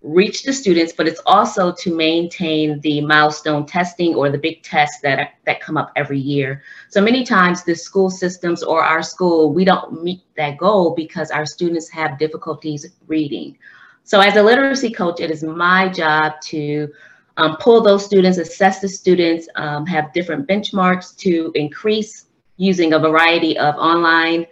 reach 0.00 0.44
the 0.44 0.52
students, 0.52 0.92
but 0.92 1.08
it's 1.08 1.20
also 1.26 1.72
to 1.72 1.94
maintain 1.94 2.80
the 2.80 3.00
milestone 3.00 3.66
testing 3.66 4.14
or 4.14 4.30
the 4.30 4.38
big 4.38 4.62
tests 4.62 5.00
that, 5.02 5.32
that 5.44 5.60
come 5.60 5.76
up 5.76 5.90
every 5.96 6.18
year. 6.18 6.62
So 6.88 7.00
many 7.00 7.24
times 7.24 7.64
the 7.64 7.74
school 7.74 8.08
systems 8.08 8.62
or 8.62 8.82
our 8.82 9.02
school, 9.02 9.52
we 9.52 9.64
don't 9.64 10.02
meet 10.02 10.22
that 10.36 10.56
goal 10.56 10.94
because 10.94 11.30
our 11.30 11.44
students 11.44 11.88
have 11.90 12.18
difficulties 12.18 12.86
reading. 13.08 13.58
So 14.04 14.20
as 14.20 14.36
a 14.36 14.42
literacy 14.42 14.90
coach, 14.90 15.20
it 15.20 15.30
is 15.30 15.42
my 15.42 15.88
job 15.88 16.40
to 16.44 16.88
um, 17.36 17.56
pull 17.56 17.80
those 17.82 18.04
students, 18.04 18.38
assess 18.38 18.80
the 18.80 18.88
students, 18.88 19.48
um, 19.56 19.84
have 19.86 20.12
different 20.12 20.48
benchmarks 20.48 21.16
to 21.18 21.50
increase 21.54 22.26
using 22.56 22.92
a 22.92 22.98
variety 22.98 23.58
of 23.58 23.74
online 23.76 24.46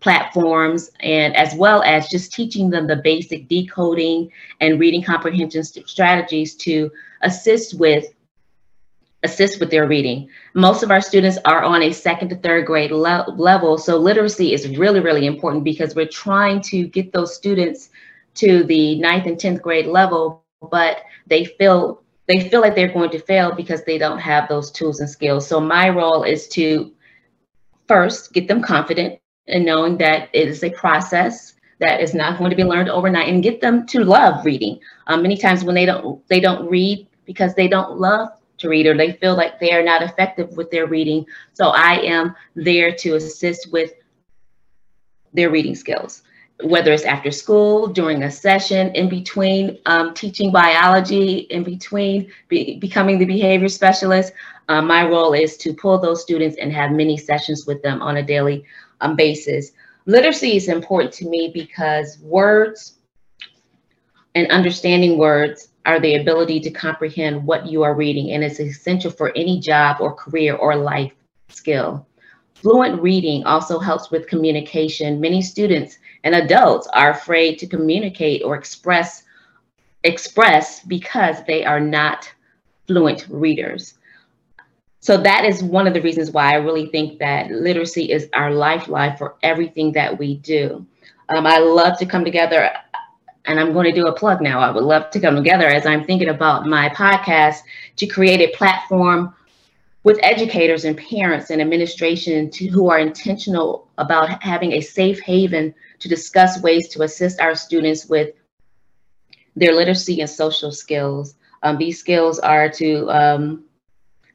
platforms 0.00 0.90
and 1.00 1.36
as 1.36 1.54
well 1.54 1.82
as 1.82 2.08
just 2.08 2.32
teaching 2.32 2.70
them 2.70 2.86
the 2.86 2.96
basic 2.96 3.48
decoding 3.48 4.30
and 4.60 4.80
reading 4.80 5.02
comprehension 5.02 5.62
strategies 5.62 6.54
to 6.56 6.90
assist 7.22 7.78
with 7.78 8.06
assist 9.22 9.60
with 9.60 9.70
their 9.70 9.86
reading. 9.86 10.28
Most 10.54 10.82
of 10.82 10.90
our 10.90 11.02
students 11.02 11.38
are 11.44 11.62
on 11.62 11.82
a 11.82 11.92
second 11.92 12.30
to 12.30 12.36
third 12.36 12.64
grade 12.64 12.90
le 12.90 13.26
level, 13.36 13.76
so 13.76 13.98
literacy 13.98 14.54
is 14.54 14.78
really, 14.78 15.00
really 15.00 15.26
important 15.26 15.62
because 15.62 15.94
we're 15.94 16.06
trying 16.06 16.62
to 16.62 16.86
get 16.88 17.12
those 17.12 17.34
students 17.34 17.90
to 18.36 18.64
the 18.64 18.98
ninth 18.98 19.26
and 19.26 19.36
10th 19.36 19.60
grade 19.60 19.86
level, 19.86 20.42
but 20.70 21.02
they 21.26 21.44
feel 21.44 22.02
they 22.28 22.48
feel 22.48 22.60
like 22.60 22.74
they're 22.74 22.92
going 22.92 23.10
to 23.10 23.18
fail 23.18 23.52
because 23.54 23.84
they 23.84 23.98
don't 23.98 24.20
have 24.20 24.48
those 24.48 24.70
tools 24.70 25.00
and 25.00 25.10
skills. 25.10 25.46
So 25.46 25.60
my 25.60 25.90
role 25.90 26.22
is 26.22 26.48
to 26.48 26.92
first 27.88 28.32
get 28.32 28.46
them 28.46 28.62
confident 28.62 29.19
and 29.50 29.64
knowing 29.64 29.98
that 29.98 30.28
it 30.32 30.48
is 30.48 30.62
a 30.64 30.70
process 30.70 31.54
that 31.80 32.00
is 32.00 32.14
not 32.14 32.38
going 32.38 32.50
to 32.50 32.56
be 32.56 32.64
learned 32.64 32.88
overnight 32.88 33.28
and 33.28 33.42
get 33.42 33.60
them 33.60 33.86
to 33.86 34.04
love 34.04 34.44
reading. 34.44 34.78
Um, 35.06 35.22
many 35.22 35.36
times 35.36 35.64
when 35.64 35.74
they 35.74 35.86
don't 35.86 36.26
they 36.28 36.40
don't 36.40 36.68
read 36.68 37.06
because 37.24 37.54
they 37.54 37.68
don't 37.68 37.98
love 37.98 38.28
to 38.58 38.68
read 38.68 38.86
or 38.86 38.96
they 38.96 39.12
feel 39.12 39.34
like 39.36 39.58
they 39.58 39.72
are 39.72 39.82
not 39.82 40.02
effective 40.02 40.56
with 40.56 40.70
their 40.70 40.86
reading. 40.86 41.24
So 41.54 41.68
I 41.68 42.00
am 42.02 42.34
there 42.54 42.94
to 42.96 43.14
assist 43.16 43.72
with 43.72 43.92
their 45.32 45.50
reading 45.50 45.74
skills, 45.74 46.22
whether 46.62 46.92
it's 46.92 47.04
after 47.04 47.30
school, 47.30 47.86
during 47.86 48.24
a 48.24 48.30
session, 48.30 48.94
in 48.94 49.08
between 49.08 49.78
um, 49.86 50.12
teaching 50.12 50.52
biology, 50.52 51.38
in 51.50 51.62
between 51.62 52.30
be, 52.48 52.76
becoming 52.78 53.18
the 53.18 53.24
behavior 53.24 53.68
specialist. 53.68 54.32
Uh, 54.68 54.82
my 54.82 55.06
role 55.06 55.32
is 55.32 55.56
to 55.56 55.72
pull 55.72 55.98
those 55.98 56.20
students 56.22 56.56
and 56.60 56.72
have 56.72 56.92
many 56.92 57.16
sessions 57.16 57.66
with 57.66 57.82
them 57.82 58.02
on 58.02 58.18
a 58.18 58.22
daily 58.22 58.64
um, 59.00 59.16
basis. 59.16 59.72
Literacy 60.06 60.56
is 60.56 60.68
important 60.68 61.12
to 61.14 61.28
me 61.28 61.50
because 61.52 62.18
words 62.20 62.98
and 64.34 64.50
understanding 64.50 65.18
words 65.18 65.68
are 65.86 66.00
the 66.00 66.16
ability 66.16 66.60
to 66.60 66.70
comprehend 66.70 67.44
what 67.44 67.66
you 67.66 67.82
are 67.82 67.94
reading, 67.94 68.32
and 68.32 68.44
it's 68.44 68.60
essential 68.60 69.10
for 69.10 69.36
any 69.36 69.60
job 69.60 69.96
or 70.00 70.14
career 70.14 70.54
or 70.54 70.76
life 70.76 71.12
skill. 71.48 72.06
Fluent 72.54 73.00
reading 73.00 73.44
also 73.44 73.78
helps 73.78 74.10
with 74.10 74.28
communication. 74.28 75.20
Many 75.20 75.40
students 75.40 75.98
and 76.24 76.34
adults 76.34 76.86
are 76.88 77.10
afraid 77.10 77.58
to 77.58 77.66
communicate 77.66 78.42
or 78.42 78.54
express 78.54 79.24
express 80.04 80.82
because 80.82 81.44
they 81.44 81.64
are 81.64 81.80
not 81.80 82.30
fluent 82.86 83.26
readers. 83.28 83.94
So 85.00 85.16
that 85.16 85.46
is 85.46 85.62
one 85.62 85.86
of 85.86 85.94
the 85.94 86.02
reasons 86.02 86.30
why 86.30 86.52
I 86.52 86.56
really 86.56 86.86
think 86.86 87.18
that 87.18 87.50
literacy 87.50 88.12
is 88.12 88.28
our 88.34 88.52
lifeline 88.52 89.16
for 89.16 89.36
everything 89.42 89.92
that 89.92 90.18
we 90.18 90.36
do. 90.36 90.86
Um, 91.30 91.46
I 91.46 91.58
love 91.58 91.98
to 91.98 92.06
come 92.06 92.22
together, 92.22 92.70
and 93.46 93.58
I'm 93.58 93.72
going 93.72 93.86
to 93.86 93.98
do 93.98 94.08
a 94.08 94.12
plug 94.12 94.42
now. 94.42 94.60
I 94.60 94.70
would 94.70 94.84
love 94.84 95.10
to 95.10 95.20
come 95.20 95.36
together 95.36 95.66
as 95.66 95.86
I'm 95.86 96.04
thinking 96.04 96.28
about 96.28 96.66
my 96.66 96.90
podcast 96.90 97.60
to 97.96 98.06
create 98.06 98.40
a 98.40 98.54
platform 98.56 99.34
with 100.02 100.18
educators 100.22 100.84
and 100.84 100.98
parents 100.98 101.50
and 101.50 101.62
administration 101.62 102.50
to, 102.50 102.66
who 102.66 102.90
are 102.90 102.98
intentional 102.98 103.88
about 103.96 104.42
having 104.42 104.72
a 104.72 104.80
safe 104.82 105.20
haven 105.20 105.74
to 105.98 106.08
discuss 106.08 106.60
ways 106.62 106.88
to 106.88 107.02
assist 107.02 107.40
our 107.40 107.54
students 107.54 108.06
with 108.06 108.34
their 109.56 109.72
literacy 109.72 110.20
and 110.20 110.28
social 110.28 110.72
skills. 110.72 111.36
Um, 111.62 111.78
these 111.78 111.98
skills 111.98 112.38
are 112.38 112.68
to 112.70 113.10
um, 113.10 113.64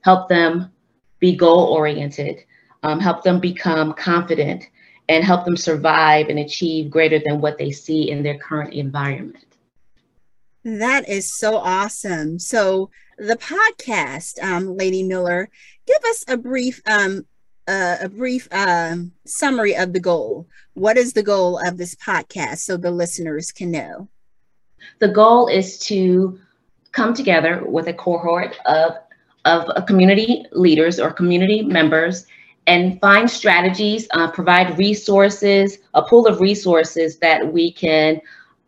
help 0.06 0.30
them 0.30 0.72
be 1.20 1.36
goal 1.36 1.66
oriented, 1.74 2.38
um, 2.84 3.00
help 3.00 3.24
them 3.24 3.40
become 3.40 3.92
confident, 3.94 4.64
and 5.10 5.24
help 5.24 5.46
them 5.46 5.58
survive 5.58 6.30
and 6.30 6.38
achieve 6.38 6.92
greater 6.92 7.20
than 7.26 7.42
what 7.42 7.58
they 7.58 7.72
see 7.72 8.12
in 8.12 8.22
their 8.22 8.38
current 8.38 8.74
environment. 8.74 9.58
That 10.64 11.10
is 11.10 11.38
so 11.38 11.58
awesome. 11.58 12.38
So, 12.38 12.92
the 13.18 13.38
podcast, 13.38 14.42
um, 14.44 14.78
Lady 14.78 15.04
Miller, 15.04 15.50
give 15.88 16.04
us 16.10 16.24
a 16.28 16.38
brief 16.38 16.82
um, 16.86 17.26
uh, 17.68 17.98
a 18.02 18.10
brief 18.10 18.48
um, 18.52 19.12
summary 19.26 19.76
of 19.76 19.94
the 19.94 20.00
goal. 20.00 20.48
What 20.76 20.98
is 20.98 21.14
the 21.14 21.24
goal 21.24 21.60
of 21.66 21.78
this 21.78 21.96
podcast 21.96 22.60
so 22.60 22.78
the 22.78 22.92
listeners 22.92 23.52
can 23.52 23.72
know? 23.72 24.10
The 25.00 25.08
goal 25.08 25.48
is 25.48 25.80
to 25.80 26.40
come 26.92 27.14
together 27.14 27.64
with 27.66 27.88
a 27.88 27.94
cohort 27.94 28.56
of, 28.66 28.98
of 29.46 29.86
community 29.86 30.46
leaders 30.52 31.00
or 31.00 31.12
community 31.12 31.62
members 31.62 32.26
and 32.68 33.00
find 33.00 33.30
strategies, 33.30 34.08
uh, 34.12 34.32
provide 34.32 34.78
resources, 34.78 35.78
a 35.94 36.02
pool 36.02 36.28
of 36.28 36.42
resources 36.42 37.18
that 37.20 37.54
we 37.54 37.72
can 37.72 38.20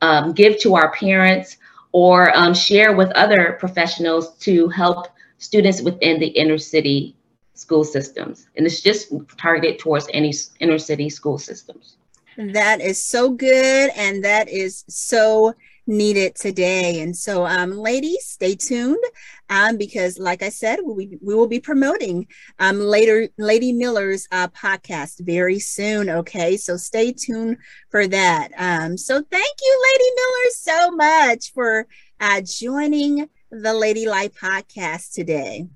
um, 0.01 0.33
give 0.33 0.59
to 0.59 0.75
our 0.75 0.91
parents 0.93 1.57
or 1.91 2.35
um, 2.37 2.53
share 2.53 2.95
with 2.95 3.09
other 3.11 3.57
professionals 3.59 4.35
to 4.37 4.67
help 4.69 5.07
students 5.39 5.81
within 5.81 6.19
the 6.19 6.27
inner 6.27 6.57
city 6.57 7.15
school 7.55 7.83
systems. 7.83 8.47
And 8.55 8.65
it's 8.65 8.81
just 8.81 9.11
targeted 9.37 9.79
towards 9.79 10.07
any 10.13 10.33
inner 10.59 10.77
city 10.77 11.09
school 11.09 11.39
systems. 11.39 11.97
That 12.37 12.81
is 12.81 13.01
so 13.01 13.31
good. 13.31 13.89
And 13.95 14.23
that 14.23 14.47
is 14.47 14.85
so 14.87 15.55
needed 15.87 16.35
today. 16.35 17.01
And 17.01 17.15
so, 17.15 17.45
um, 17.45 17.71
ladies, 17.71 18.25
stay 18.25 18.55
tuned 18.55 19.03
um, 19.49 19.77
because, 19.77 20.19
like 20.19 20.43
I 20.43 20.49
said, 20.49 20.79
we, 20.83 21.17
we 21.21 21.33
will 21.33 21.47
be 21.47 21.59
promoting 21.59 22.27
um, 22.59 22.79
later 22.79 23.29
Lady 23.37 23.71
Miller's 23.71 24.27
uh, 24.31 24.49
podcast 24.49 25.19
very 25.21 25.59
soon. 25.59 26.09
Okay, 26.09 26.57
so 26.57 26.77
stay 26.77 27.13
tuned 27.13 27.57
for 27.89 28.07
that. 28.07 28.49
Um, 28.57 28.97
so, 28.97 29.23
thank 29.31 29.55
you, 29.61 29.93
Lady 29.93 30.11
Miller, 30.15 30.51
so 30.51 30.91
much 30.91 31.53
for 31.53 31.87
uh, 32.19 32.41
joining 32.41 33.29
the 33.51 33.73
Lady 33.73 34.07
Life 34.07 34.33
podcast 34.39 35.13
today. 35.13 35.67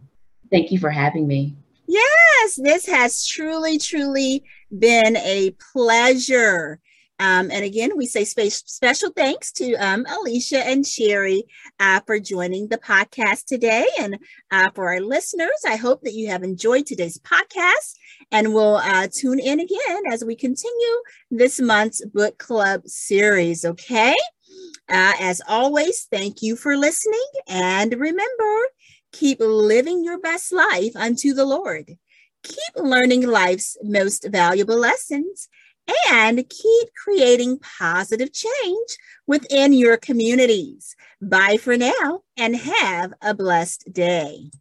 Thank 0.52 0.71
you 0.71 0.80
for 0.80 0.89
having 0.89 1.26
me. 1.28 1.56
Yes, 1.88 2.56
this 2.56 2.86
has 2.86 3.26
truly, 3.26 3.78
truly 3.78 4.43
been 4.78 5.17
a 5.17 5.56
pleasure. 5.74 6.80
Um, 7.21 7.51
and 7.51 7.63
again, 7.63 7.91
we 7.95 8.05
say 8.05 8.25
spe- 8.25 8.65
special 8.67 9.12
thanks 9.12 9.51
to 9.53 9.73
um, 9.75 10.05
Alicia 10.10 10.65
and 10.67 10.84
Sheri 10.84 11.43
uh, 11.79 12.01
for 12.05 12.19
joining 12.19 12.67
the 12.67 12.79
podcast 12.79 13.45
today. 13.45 13.86
And 13.99 14.17
uh, 14.51 14.71
for 14.75 14.89
our 14.91 14.99
listeners, 14.99 15.62
I 15.65 15.75
hope 15.75 16.01
that 16.01 16.13
you 16.13 16.27
have 16.29 16.43
enjoyed 16.43 16.86
today's 16.86 17.19
podcast 17.19 17.95
and 18.31 18.53
we'll 18.53 18.77
uh, 18.77 19.07
tune 19.13 19.39
in 19.39 19.60
again 19.60 20.03
as 20.12 20.25
we 20.25 20.36
continue 20.36 20.95
this 21.29 21.62
month's 21.62 22.03
book 22.05 22.38
club 22.39 22.81
series. 22.88 23.63
Okay. 23.63 24.15
Uh, 24.89 25.13
as 25.21 25.41
always, 25.47 26.07
thank 26.12 26.41
you 26.41 26.55
for 26.57 26.75
listening. 26.75 27.29
And 27.47 27.93
remember, 27.93 28.67
Keep 29.12 29.39
living 29.41 30.03
your 30.03 30.19
best 30.19 30.51
life 30.53 30.95
unto 30.95 31.34
the 31.34 31.45
Lord. 31.45 31.97
Keep 32.43 32.75
learning 32.77 33.27
life's 33.27 33.77
most 33.84 34.27
valuable 34.29 34.77
lessons 34.77 35.49
and 36.12 36.38
keep 36.50 36.89
creating 36.94 37.60
positive 37.60 38.32
change 38.34 38.98
within 39.28 39.74
your 39.74 39.98
communities. 39.98 40.96
Bye 41.22 41.58
for 41.58 41.78
now 41.78 42.22
and 42.38 42.56
have 42.56 43.13
a 43.22 43.34
blessed 43.34 43.91
day. 43.91 44.52